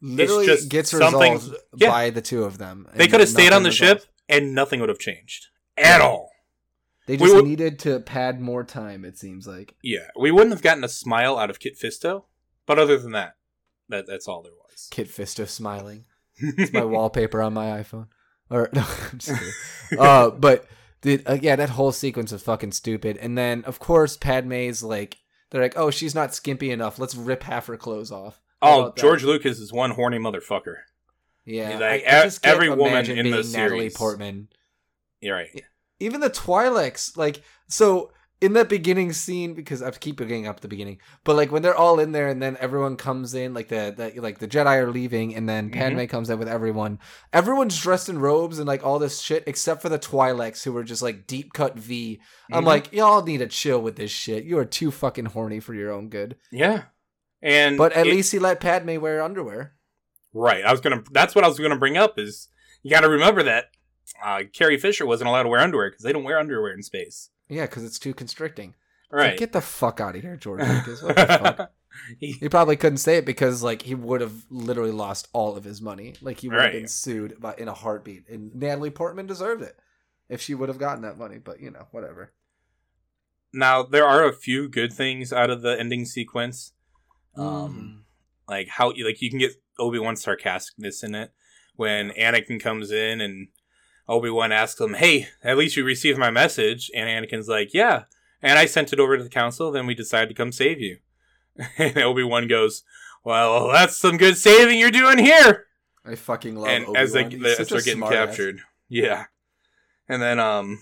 [0.00, 0.16] not.
[0.16, 1.90] Literally just gets something- resolved yeah.
[1.90, 2.88] by the two of them.
[2.94, 4.02] They could have stayed on the resolves.
[4.02, 5.46] ship and nothing would have changed.
[5.76, 6.30] At all.
[7.06, 9.04] They just would- needed to pad more time.
[9.04, 9.74] It seems like.
[9.82, 12.24] Yeah, we wouldn't have gotten a smile out of Kit Fisto,
[12.66, 13.36] but other than that,
[13.88, 14.88] that that's all there was.
[14.90, 16.04] Kit Fisto smiling.
[16.38, 18.08] It's my wallpaper on my iPhone.
[18.50, 19.98] Or no, I'm just kidding.
[19.98, 20.66] uh, but
[21.00, 23.16] dude, uh, yeah, that whole sequence was fucking stupid.
[23.16, 25.18] And then of course Padme's like,
[25.50, 26.98] they're like, oh, she's not skimpy enough.
[26.98, 28.40] Let's rip half her clothes off.
[28.60, 29.00] How oh, about that?
[29.00, 30.76] George Lucas is one horny motherfucker.
[31.44, 33.96] Yeah, like, I, I just can't every woman in the Natalie series.
[33.96, 34.48] Portman.
[35.20, 35.64] You're right.
[36.00, 40.68] Even the Twi'leks, like, so in that beginning scene, because I keep bringing up the
[40.68, 43.94] beginning, but like when they're all in there and then everyone comes in, like the,
[43.96, 46.98] the like the Jedi are leaving, and then Padme comes in with everyone.
[47.32, 50.84] Everyone's dressed in robes and like all this shit, except for the Twi'leks who were
[50.84, 52.20] just like deep cut V.
[52.52, 52.66] am Mhm.
[52.66, 54.44] like, y'all need to chill with this shit.
[54.44, 56.36] You are too fucking horny for your own good.
[56.52, 56.82] Yeah,
[57.40, 59.76] and But at it- least he let Padme wear underwear.
[60.34, 60.62] right.
[60.62, 61.02] I was gonna.
[61.10, 62.18] That's what I was gonna bring up.
[62.18, 62.48] Is
[62.82, 63.68] you got to remember that
[64.24, 67.30] uh, Carrie Fisher wasn't allowed to wear underwear because they don't wear underwear in space.
[67.48, 68.74] Yeah, because it's too constricting.
[69.10, 69.30] Right.
[69.30, 71.02] Like, get the fuck out of here, George Lucas.
[71.02, 71.72] What the fuck?
[72.20, 75.64] He- He probably couldn't say it because like he would have literally lost all of
[75.64, 76.14] his money.
[76.20, 76.72] Like he would have Right.
[76.74, 78.28] been sued by in a heartbeat.
[78.28, 79.78] And Natalie Portman deserved it
[80.28, 81.38] if she would have gotten that money.
[81.38, 82.32] But you know, whatever.
[83.52, 86.72] now there are a few good things out of the ending sequence.
[87.36, 88.04] Um,
[88.46, 88.50] Mhm.
[88.52, 91.32] like how like you can get Obi Wan sarcasticness in it
[91.76, 93.48] when Anakin comes in and
[94.08, 98.04] Obi Wan asks him, "Hey, at least you received my message," and Anakin's like, "Yeah,"
[98.42, 99.70] and I sent it over to the council.
[99.72, 100.98] Then we decided to come save you,
[101.78, 102.84] and Obi Wan goes,
[103.24, 105.66] "Well, that's some good saving you're doing here."
[106.04, 106.68] I fucking love.
[106.70, 107.44] and as they, Obi-Wan.
[107.46, 108.26] as they He's such a start getting smart ass.
[108.28, 109.24] captured, yeah,
[110.08, 110.78] and then um,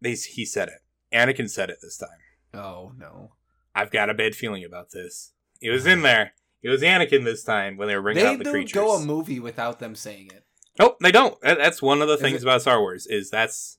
[0.00, 0.78] they he said it.
[1.14, 2.08] Anakin said it this time.
[2.54, 3.32] Oh no.
[3.74, 5.32] I've got a bad feeling about this.
[5.60, 6.32] It was in there.
[6.62, 8.72] It was Anakin this time when they were bringing They out the creatures.
[8.72, 10.44] They don't go a movie without them saying it.
[10.78, 11.38] Nope, they don't.
[11.42, 13.78] That's one of the Is things it- about Star Wars is that's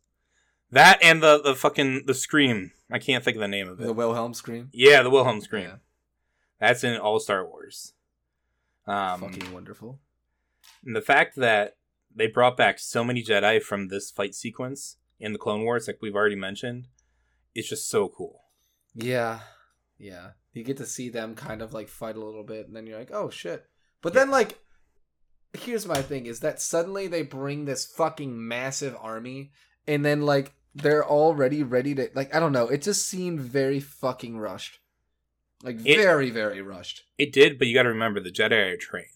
[0.71, 2.71] that and the the fucking the scream.
[2.91, 3.85] I can't think of the name of it.
[3.85, 4.69] The Wilhelm scream.
[4.73, 5.63] yeah, the Wilhelm scream.
[5.65, 5.75] Yeah.
[6.59, 7.93] That's in all Star Wars.
[8.85, 9.99] Um, fucking wonderful.
[10.85, 11.77] and the fact that
[12.15, 15.97] they brought back so many Jedi from this fight sequence in the Clone Wars, like
[16.01, 16.87] we've already mentioned,
[17.55, 18.43] it's just so cool.
[18.93, 19.39] Yeah.
[19.97, 20.31] Yeah.
[20.53, 22.99] You get to see them kind of like fight a little bit and then you're
[22.99, 23.65] like, "Oh shit."
[24.01, 24.59] But then like
[25.53, 29.51] here's my thing is that suddenly they bring this fucking massive army
[29.87, 33.79] and then like they're already ready to like I don't know, it just seemed very
[33.79, 34.79] fucking rushed.
[35.63, 37.03] Like It- very very rushed.
[37.17, 39.07] It did, but you got to remember the Jedi are trained.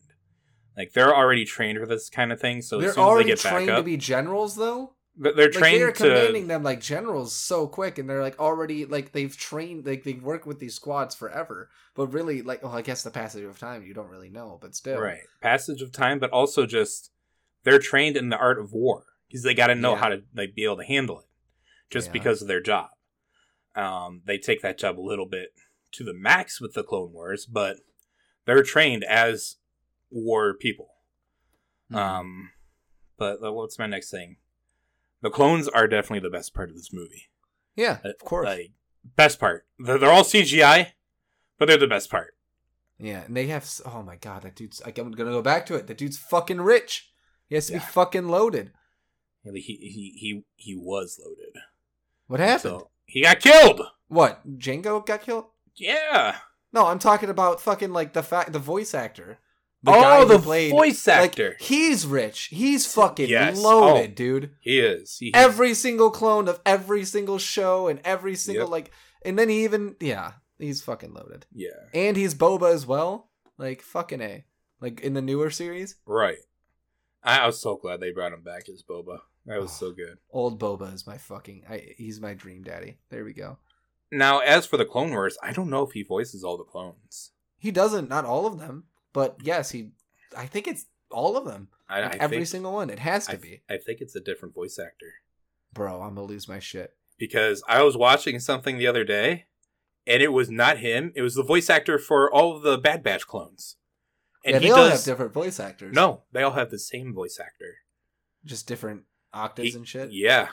[0.77, 2.61] Like they're already trained for this kind of thing.
[2.61, 4.93] So they're as soon as they already get back trained up, to be generals though.
[5.17, 6.03] But they're Like trained they're to.
[6.03, 10.21] commanding them like generals so quick and they're like already like they've trained like they've
[10.23, 11.69] worked with these squads forever.
[11.95, 14.75] But really like well I guess the passage of time you don't really know, but
[14.75, 14.99] still.
[14.99, 15.21] Right.
[15.41, 17.11] Passage of time, but also just
[17.63, 19.99] they're trained in the art of war because they got to know Yeah.
[19.99, 21.25] how to like be able to handle it,
[21.89, 22.13] just Yeah.
[22.13, 22.89] because of their job.
[23.75, 25.49] Um, they take that job a little bit
[25.93, 27.77] to the max with the Clone Wars, but
[28.45, 29.57] they're trained as
[30.09, 30.89] war people.
[31.91, 31.95] Mhm.
[31.97, 32.51] Um,
[33.17, 34.37] but uh, what's my next thing?
[35.21, 37.29] The clones are definitely the best part of this movie.
[37.75, 38.45] yeah, Uh, of course.
[38.45, 38.71] Like
[39.15, 39.65] best part.
[39.79, 40.91] They're, they're all CGI,
[41.57, 42.33] but they're the best part.
[42.99, 43.67] Yeah, and they have.
[43.85, 44.81] Oh my god, that dude's.
[44.85, 45.87] Like, I'm gonna go back to it.
[45.87, 47.11] That dude's fucking rich.
[47.47, 47.79] He has to Yeah.
[47.79, 48.71] be fucking loaded.
[49.43, 51.55] He he he he was loaded.
[52.27, 52.61] What happened?
[52.81, 53.81] So he got killed.
[54.07, 54.45] What?
[54.57, 55.45] Jango got killed?
[55.75, 56.37] Yeah.
[56.73, 59.39] No, I'm talking about fucking like the fact the voice actor.
[59.85, 60.37] Oh, who the
[60.69, 61.49] voice actor.
[61.49, 62.45] Like, he's rich.
[62.45, 63.57] He's fucking Yes.
[63.59, 63.61] Oh,
[63.93, 64.13] loaded, Oh.
[64.15, 64.51] dude.
[64.61, 65.17] he is.
[65.19, 68.71] He, Every single clone of every single show and every single Yep.
[68.71, 68.91] like,
[69.23, 71.45] and then he even yeah, he's fucking loaded.
[71.53, 71.69] yeah.
[71.93, 73.29] And he's Boba as well.
[73.57, 74.45] Like fucking a.
[74.79, 76.37] Like in the newer series, Right.
[77.23, 79.19] I, I was so glad they brought him back as Boba.
[79.47, 80.17] That was so good.
[80.31, 81.63] old Boba is my fucking.
[81.69, 82.97] I, he's my dream daddy.
[83.09, 83.57] There we go.
[84.11, 87.31] Now, as for the Clone Wars, I don't know if he voices all the clones.
[87.57, 88.85] He doesn't, not all of them,
[89.17, 89.89] but yes, he.
[90.37, 91.69] I think it's all of them.
[91.89, 92.89] I, Like, I every think, single one.
[92.91, 95.11] It has to I, be, I think it's a different voice actor
[95.73, 96.01] bro.
[96.01, 96.91] I'm gonna lose my shit.
[97.17, 99.45] because I was watching something the other day,
[100.05, 101.11] and it was not him.
[101.15, 103.77] It was the voice actor for all of the Bad Batch clones.
[104.45, 105.05] And yeah, he they all have does.
[105.05, 105.93] different voice actors.
[105.95, 107.77] no, they all have the same voice actor.
[108.45, 109.03] just different
[109.33, 110.11] octaves He- and shit.
[110.11, 110.49] Yeah.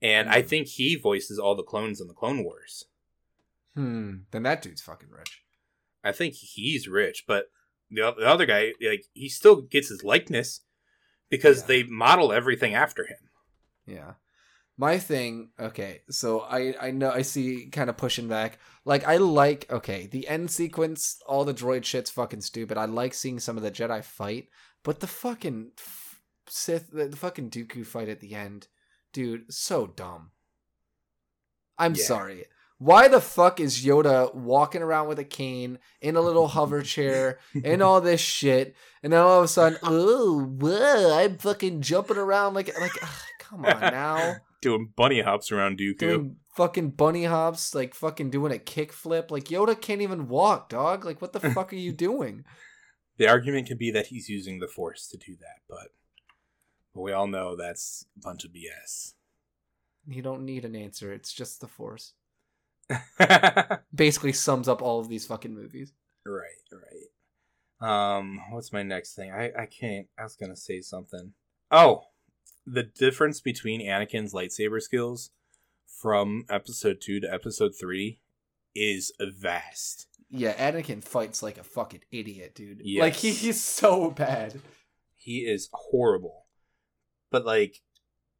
[0.00, 0.48] And I Hmm.
[0.48, 2.86] think he voices all the clones in the Clone Wars.
[3.74, 4.22] Hmm.
[4.32, 5.41] Then that dude's fucking rich.
[6.04, 7.46] I think he's rich, but
[7.90, 10.60] the, the other guy, like, he still gets his likeness
[11.30, 11.66] because Yeah.
[11.66, 13.18] they model everything after him.
[13.86, 14.14] Yeah.
[14.78, 18.58] My thing, okay, so I I know I see kind of pushing back.
[18.86, 22.78] Like I like okay, the end sequence, all the droid shit's fucking stupid.
[22.78, 24.48] I like seeing some of the Jedi fight,
[24.82, 28.68] but the fucking f- Sith, the, the fucking Dooku fight at the end,
[29.12, 30.30] dude, so dumb.
[31.78, 32.04] I'm Yeah.
[32.04, 32.44] sorry.
[32.82, 37.38] Why the fuck is Yoda walking around with a cane in a little hover chair
[37.64, 38.74] and all this shit,
[39.04, 43.22] and then all of a sudden, oh, whoa, I'm fucking jumping around like like, ugh,
[43.38, 45.98] come on now, Doing bunny hops around Dooku.
[45.98, 49.30] doing fucking bunny hops, like fucking doing a kickflip.
[49.30, 51.04] Like Yoda can't even walk, dog.
[51.04, 52.44] Like what the fuck are you doing?
[53.16, 55.92] The argument can be that he's using the Force to do that, but,
[56.92, 59.12] but we all know that's a bunch of BS.
[60.08, 61.12] You don't need an answer.
[61.12, 62.14] It's just the Force.
[63.94, 65.92] Basically sums up all of these fucking movies.
[66.24, 68.16] Right, right.
[68.16, 69.32] Um, what's my next thing?
[69.32, 70.06] I I can't.
[70.18, 71.32] I was gonna say something.
[71.70, 72.04] Oh,
[72.66, 75.30] the difference between Anakin's lightsaber skills
[75.86, 78.20] from Episode two to Episode three
[78.74, 80.06] is vast.
[80.30, 82.80] Yeah, Anakin fights like a fucking idiot, dude.
[82.82, 83.00] Yes.
[83.02, 84.60] Like he, he's so bad.
[85.16, 86.46] he is horrible.
[87.30, 87.82] But like,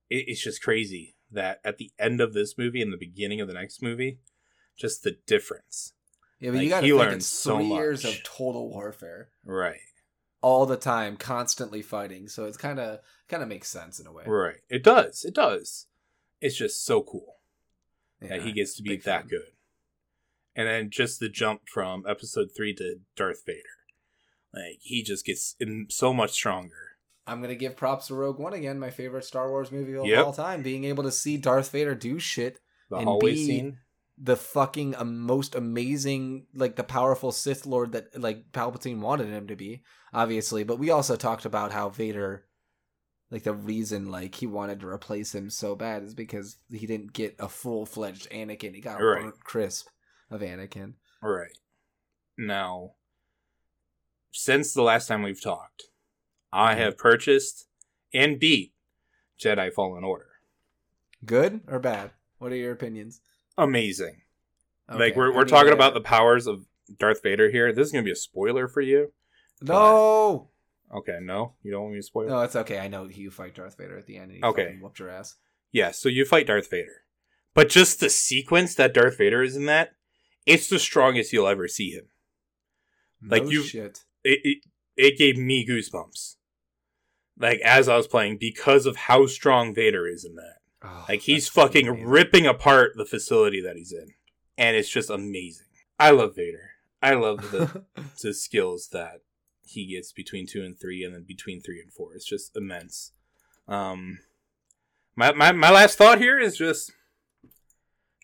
[0.08, 3.48] it, it's just crazy that at the end of this movie and the beginning of
[3.48, 4.20] the next movie,
[4.76, 5.92] just the difference.
[6.40, 9.78] Yeah, but Like, you gotta he think it's so three years of total warfare, Right,
[10.40, 12.28] all the time, constantly fighting.
[12.28, 12.98] So it's kind of
[13.28, 14.24] kind of makes sense in a way.
[14.26, 14.56] right.
[14.68, 15.24] It does.
[15.24, 15.86] It does.
[16.40, 17.36] It's just so cool
[18.20, 19.52] Yeah, that he gets to be that good.
[20.56, 23.62] And then just the jump from Episode three to Darth Vader,
[24.52, 25.54] like he just gets
[25.88, 26.96] so much stronger.
[27.26, 30.24] I'm gonna give props to Rogue One again, my favorite Star Wars movie of Yep.
[30.26, 30.62] all time.
[30.62, 32.58] Being able to see Darth Vader do shit,
[32.90, 33.78] The And be scene.
[34.18, 39.46] The fucking um, most amazing, like the powerful Sith Lord that like Palpatine wanted him
[39.48, 39.82] to be,
[40.12, 40.64] obviously.
[40.64, 42.44] But we also talked about how Vader,
[43.30, 47.12] like the reason like he wanted to replace him so bad is because he didn't
[47.12, 48.74] get a full fledged Anakin.
[48.74, 49.22] He got a Right.
[49.22, 49.88] burnt crisp
[50.30, 50.94] of Anakin.
[51.22, 51.56] Right.
[52.36, 52.92] Now,
[54.30, 55.84] since the last time we've talked,
[56.52, 57.66] I have purchased
[58.12, 58.74] and beat
[59.40, 60.28] Jedi Fallen Order.
[61.24, 62.10] Good or bad?
[62.38, 63.20] What are your opinions?
[63.58, 64.22] Amazing.
[64.88, 66.66] like we're we're talking about the powers of
[66.98, 67.72] Darth Vader here.
[67.72, 69.12] This is gonna be a spoiler for you.
[69.60, 70.48] no.
[70.94, 72.28] Okay, no, you don't want me to spoil.
[72.28, 72.78] No, it's okay.
[72.78, 74.64] I know you fight Darth Vader at the end and he Okay.
[74.66, 75.36] fucking whooped your ass.
[75.70, 77.04] Yeah, so you fight Darth Vader,
[77.54, 79.92] but just the sequence that Darth Vader is in that,
[80.44, 82.08] it's the strongest you'll ever see him.
[83.26, 84.00] Like no you- shit.
[84.22, 84.58] It it,
[84.96, 86.36] it gave me goosebumps.
[87.38, 90.56] Like as I was playing, because of how strong Vader is in that.
[90.84, 92.08] Oh, Like he's fucking amazing.
[92.08, 94.14] ripping apart the facility that he's in,
[94.58, 95.66] and it's just amazing.
[95.98, 96.70] I love Vader.
[97.00, 97.84] I love the
[98.22, 99.20] the skills that
[99.64, 102.14] he gets between two and three, and then between three and four.
[102.14, 103.12] It's just immense.
[103.68, 104.18] Um,
[105.16, 106.92] my my my last thought here is just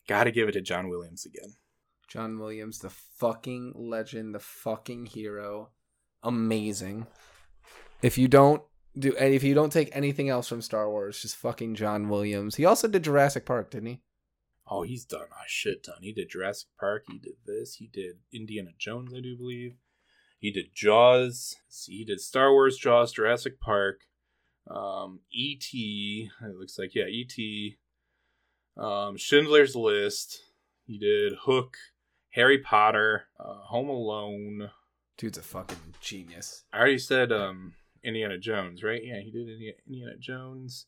[0.09, 1.55] gotta give it to John Williams again.
[2.09, 5.71] John Williams, the fucking legend, the fucking hero.
[6.23, 7.07] Amazing.
[8.03, 8.63] If you don't
[8.99, 12.57] do and if you don't take anything else from Star Wars, just fucking John Williams.
[12.57, 14.01] He also did Jurassic Park, didn't he?
[14.71, 15.97] Oh, he's done a shit ton.
[16.03, 17.05] He did Jurassic Park.
[17.11, 17.77] He did this.
[17.77, 19.77] He did Indiana Jones, I do believe.
[20.39, 21.57] He did Jaws.
[21.87, 24.03] He did Star Wars, Jaws, Jurassic Park,
[24.71, 26.31] um, E.T.
[26.43, 27.79] It looks like yeah, E.T.
[28.77, 30.41] Um, Schindler's List.
[30.85, 31.77] He did Hook,
[32.31, 34.71] Harry Potter, uh, Home Alone.
[35.17, 36.65] Dude's a fucking genius.
[36.73, 39.03] I already said um, Indiana Jones, right?
[39.05, 39.49] Yeah, he did
[39.87, 40.87] Indiana, Jones.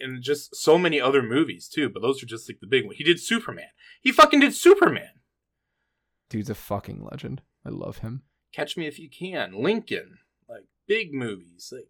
[0.00, 2.94] And just so many other movies too, but those are just like the big one.
[2.96, 3.68] He did Superman.
[4.00, 5.10] He fucking did Superman.
[6.28, 7.42] Dude's a fucking legend.
[7.64, 8.22] I love him.
[8.52, 10.18] Catch Me If You Can, Lincoln,
[10.48, 11.72] like big movies.
[11.72, 11.88] Like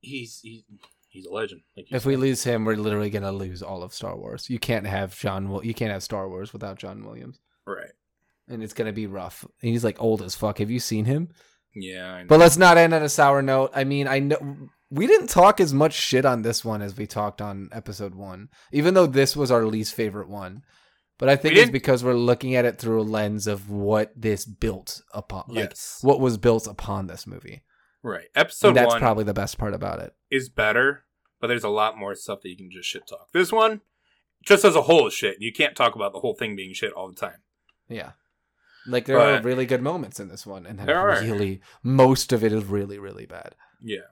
[0.00, 0.62] he's he's
[1.08, 1.62] he's a legend.
[1.76, 4.48] Like If we lose him, we're literally gonna lose all of Star Wars.
[4.48, 5.60] You can't have John.
[5.64, 7.92] You can't have Star Wars without John Williams, right,
[8.48, 9.44] and it's gonna be rough.
[9.60, 10.58] And he's like old as fuck.
[10.58, 11.28] Have you seen him?
[11.76, 12.24] Yeah.
[12.26, 13.70] But let's not end on a sour note.
[13.74, 17.06] I mean, I know we didn't talk as much shit on this one as we
[17.06, 20.62] talked on episode one, even though this was our least favorite one.
[21.18, 24.44] But I think it's because we're looking at it through a lens of what this
[24.44, 27.62] built upon, like what was built upon this movie.
[28.02, 28.26] right.
[28.34, 30.14] Episode And that's one probably the best part about it.
[30.30, 31.04] is better,
[31.40, 33.32] but there's a lot more stuff that you can just shit talk.
[33.32, 33.80] This one,
[34.44, 35.36] just as a whole, is shit.
[35.40, 37.38] You can't talk about the whole thing being shit all the time.
[37.88, 38.12] Yeah.
[38.88, 41.20] Like there are really good moments in this one, and then There are.
[41.22, 43.54] really most of it is really really bad.
[43.82, 44.08] Yeah.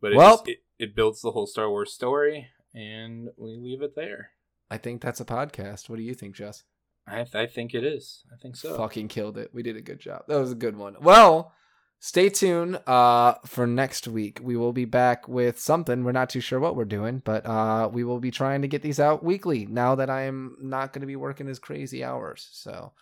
[0.00, 3.82] But it, Well- just, it, it builds the whole Star Wars story, and we leave
[3.82, 4.30] it there.
[4.70, 5.88] I think that's a podcast.
[5.88, 6.64] What do you think, Jess?
[7.06, 8.24] I, I think it is.
[8.32, 8.76] I think so.
[8.76, 9.50] Fucking killed it.
[9.52, 10.22] We did a good job.
[10.28, 10.96] That was a good one.
[11.00, 11.52] Well,
[11.98, 14.40] stay tuned uh, for next week.
[14.42, 16.04] We will be back with something.
[16.04, 18.82] We're not too sure what we're doing, but uh, we will be trying to get
[18.82, 22.48] these out weekly now that I am not going to be working as crazy hours.
[22.52, 22.92] So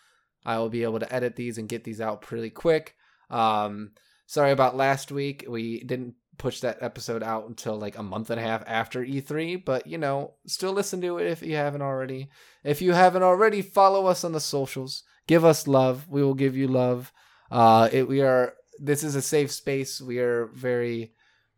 [0.44, 2.94] I will be able to edit these and get these out pretty quick.
[3.28, 3.92] Um,
[4.26, 5.44] sorry about last week.
[5.48, 9.62] We didn't push that episode out until like a month and a half after E3,
[9.62, 12.30] but you know, still listen to it if you haven't already.
[12.64, 15.02] If you haven't already, follow us on the socials.
[15.26, 16.08] Give us love.
[16.08, 17.12] We will give you love.
[17.50, 18.54] Uh, it, we are.
[18.78, 20.00] This is a safe space.
[20.00, 21.12] We are very.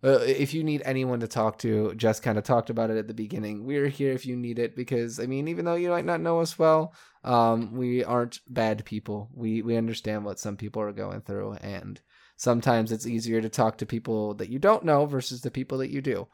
[0.05, 3.07] Uh, if you need anyone to talk to, Jess kind of talked about it at
[3.07, 3.65] the beginning.
[3.65, 6.41] We're here if you need it because I mean, even though you might not know
[6.41, 6.93] us well,
[7.23, 9.31] um, we aren't bad people.
[9.33, 12.01] We we understand what some people are going through, and
[12.37, 15.91] sometimes it's easier to talk to people that you don't know versus the people that
[15.91, 16.27] you do.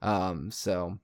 [0.00, 0.98] Um, so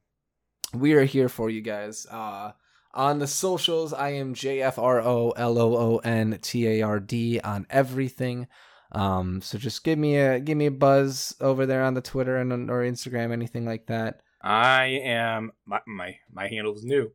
[0.75, 2.05] we are here for you guys.
[2.11, 2.53] Uh,
[2.95, 6.83] on the socials, I am J F R O L O O N T A
[6.83, 8.49] R D on everything.
[8.93, 12.39] Um, so just give me a give me a buzz over there on the Twitter
[12.39, 14.21] and or Instagram, anything like that.
[14.43, 17.13] I am my my, my handle is new.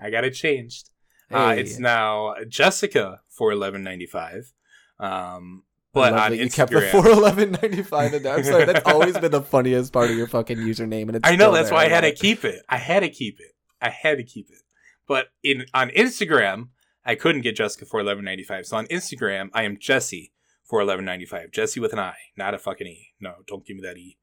[0.00, 0.90] I got it changed.
[1.30, 4.52] Uh, it's now Jessica for eleven ninety five.
[5.00, 8.36] Um, but I on Instagram, you kept the four eleven ninety five in there.
[8.36, 11.36] I'm sorry, that's always been the funniest part of your fucking username, and it's I
[11.36, 12.62] know that's why I had to keep it.
[12.68, 13.52] I had to keep it.
[13.80, 14.60] I had to keep it.
[15.08, 16.68] But in on Instagram,
[17.04, 18.66] I couldn't get Jessica for eleven ninety five.
[18.66, 20.32] So on Instagram, I am Jesse
[20.68, 21.50] for eleven ninety five.
[21.52, 23.12] Jesse with an I, not a fucking E.
[23.20, 24.18] No, don't give me that E.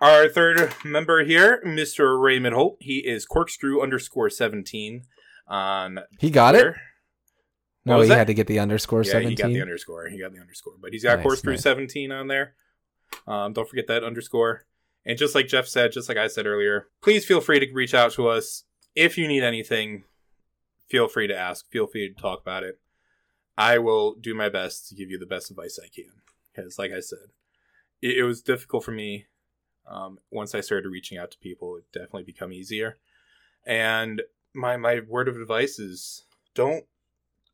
[0.00, 2.20] Our third member here, Mr.
[2.22, 2.76] Raymond Holt.
[2.80, 5.02] He is corkscrew underscore seventeen
[5.48, 6.58] on He got it.
[6.60, 6.80] Twitter.
[7.84, 8.18] What No, he that?
[8.18, 10.08] had to get the underscore Yeah, he got the underscore.
[10.08, 10.74] He got the underscore.
[10.80, 11.62] But he's got Nice, corkscrew nice.
[11.62, 12.54] 17 on there.
[13.26, 14.66] Um, don't forget that underscore.
[15.06, 17.94] And just like Jeff said, just like I said earlier, please feel free to reach
[17.94, 18.64] out to us.
[18.94, 20.04] If you need anything,
[20.90, 21.66] feel free to ask.
[21.70, 22.78] Feel free to talk about it.
[23.58, 26.12] I will do my best to give you the best advice I can.
[26.54, 27.32] Because, like I said,
[28.00, 29.26] it, it was difficult for me.
[29.86, 32.98] Um, once I started reaching out to people, it definitely become easier.
[33.66, 34.22] And
[34.54, 36.84] my my word of advice is don't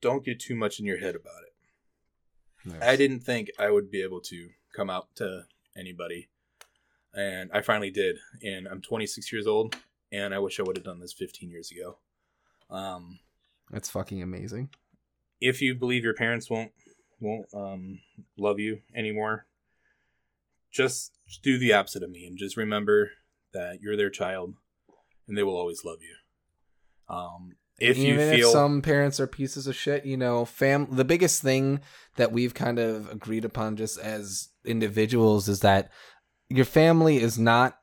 [0.01, 2.83] don't get too much in your head about it.
[2.83, 5.47] I didn't think I would be able to come out to
[5.77, 6.29] anybody.
[7.15, 8.17] And I finally did.
[8.43, 9.77] And I'm 26 years old.
[10.13, 11.99] And I wish I would have done this 15 years ago.
[12.71, 13.19] Um,
[13.71, 14.71] That's fucking amazing.
[15.45, 16.73] If you believe your parents won't
[17.21, 18.01] won't um,
[18.39, 19.47] love you anymore,
[20.73, 23.11] just do the opposite of me and just remember
[23.53, 24.55] that you're their child,
[25.29, 27.15] and they will always love you.
[27.15, 30.89] Um, if you feel if some parents are pieces of shit, you know, fam.
[30.91, 31.81] The biggest thing
[32.17, 35.91] that we've kind of agreed upon just as individuals is that
[36.49, 37.79] your family is not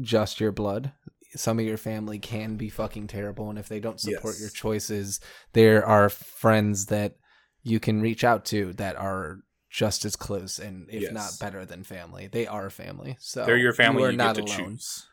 [0.00, 0.92] just your blood.
[1.36, 4.40] Some of your family can be fucking terrible, and if they don't support Yes.
[4.40, 5.20] your choices,
[5.52, 7.16] there are friends that
[7.62, 11.12] you can reach out to that are just as close and if Yes.
[11.12, 12.26] not better than family.
[12.28, 13.16] They are family.
[13.20, 14.70] So they're your family, you you, are not get to alone.
[14.76, 15.06] choose.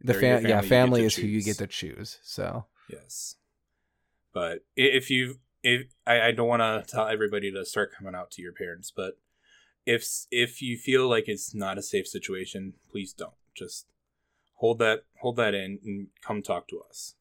[0.00, 2.18] The fam- yeah, family, you get family to is who you get to choose.
[2.22, 3.36] So Yes,
[4.32, 8.30] but if you if I, I don't want to tell everybody to start coming out
[8.32, 9.14] to your parents, but
[9.86, 13.34] if if you feel like it's not a safe situation, please don't.
[13.54, 13.86] Just
[14.54, 17.14] hold that hold that in and come talk to us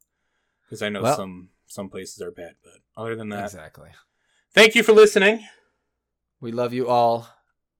[0.65, 3.89] because I know Well- some some places are bad, but other than that, exactly.
[4.53, 5.39] thank you for listening.
[6.39, 7.27] We love you all.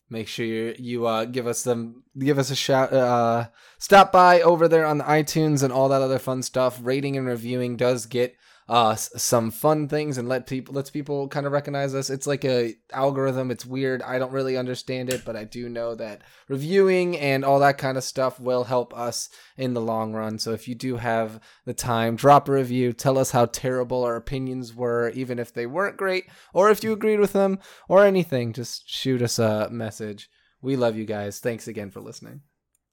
[0.10, 2.91] Make sure you you uh, give us them give us a shout.
[2.93, 6.80] Uh, stop by over there on the iTunes and all that other fun stuff.
[6.82, 8.36] Rating and reviewing does get
[8.70, 12.09] uh some fun things and let people lets people kind of recognize us.
[12.09, 13.51] It's like a algorithm.
[13.51, 14.01] It's weird.
[14.01, 17.97] I don't really understand it, but I do know that reviewing and all that kind
[17.97, 20.39] of stuff will help us in the long run.
[20.39, 22.93] So if you do have the time, drop a review.
[22.93, 26.93] Tell us how terrible our opinions were, even if they weren't great, or if you
[26.93, 27.59] agreed with them,
[27.89, 28.53] or anything.
[28.53, 30.30] Just shoot us a message.
[30.61, 31.39] We love you guys.
[31.39, 32.41] Thanks again for listening.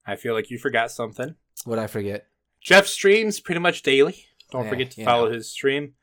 [0.06, 1.36] I feel like you forgot something.
[1.64, 2.26] What I forget?
[2.60, 4.26] Jeff streams pretty much daily.
[4.50, 5.32] Don't Yeah, forget to follow know.
[5.34, 5.94] his stream.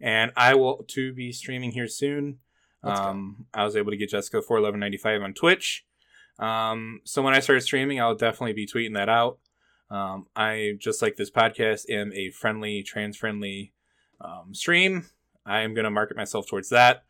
[0.00, 2.38] And I will too be streaming here soon.
[2.82, 3.06] Let's go.
[3.06, 5.84] um, I was able to get Jessica for eleven ninety five on Twitch.
[6.38, 9.38] Um, so when I start streaming, I'll definitely be tweeting that out.
[9.90, 13.72] Um, I just like this podcast am a friendly, trans friendly
[14.20, 15.06] um, stream.
[15.46, 17.04] I am going to market myself towards that.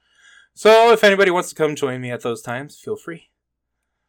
[0.54, 3.30] So if anybody wants to come join me at those times, feel free.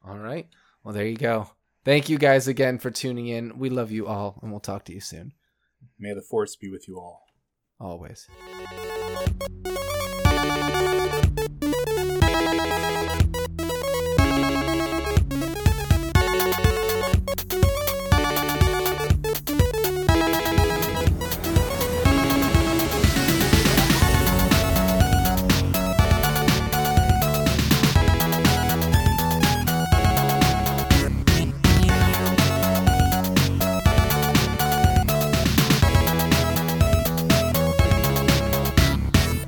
[0.06, 0.48] All right.
[0.84, 1.50] Well, there you go.
[1.86, 3.58] Thank you guys again for tuning in.
[3.58, 5.34] We love you all, and we'll talk to you soon.
[5.98, 7.26] May the force be with you all.
[7.80, 8.28] Always.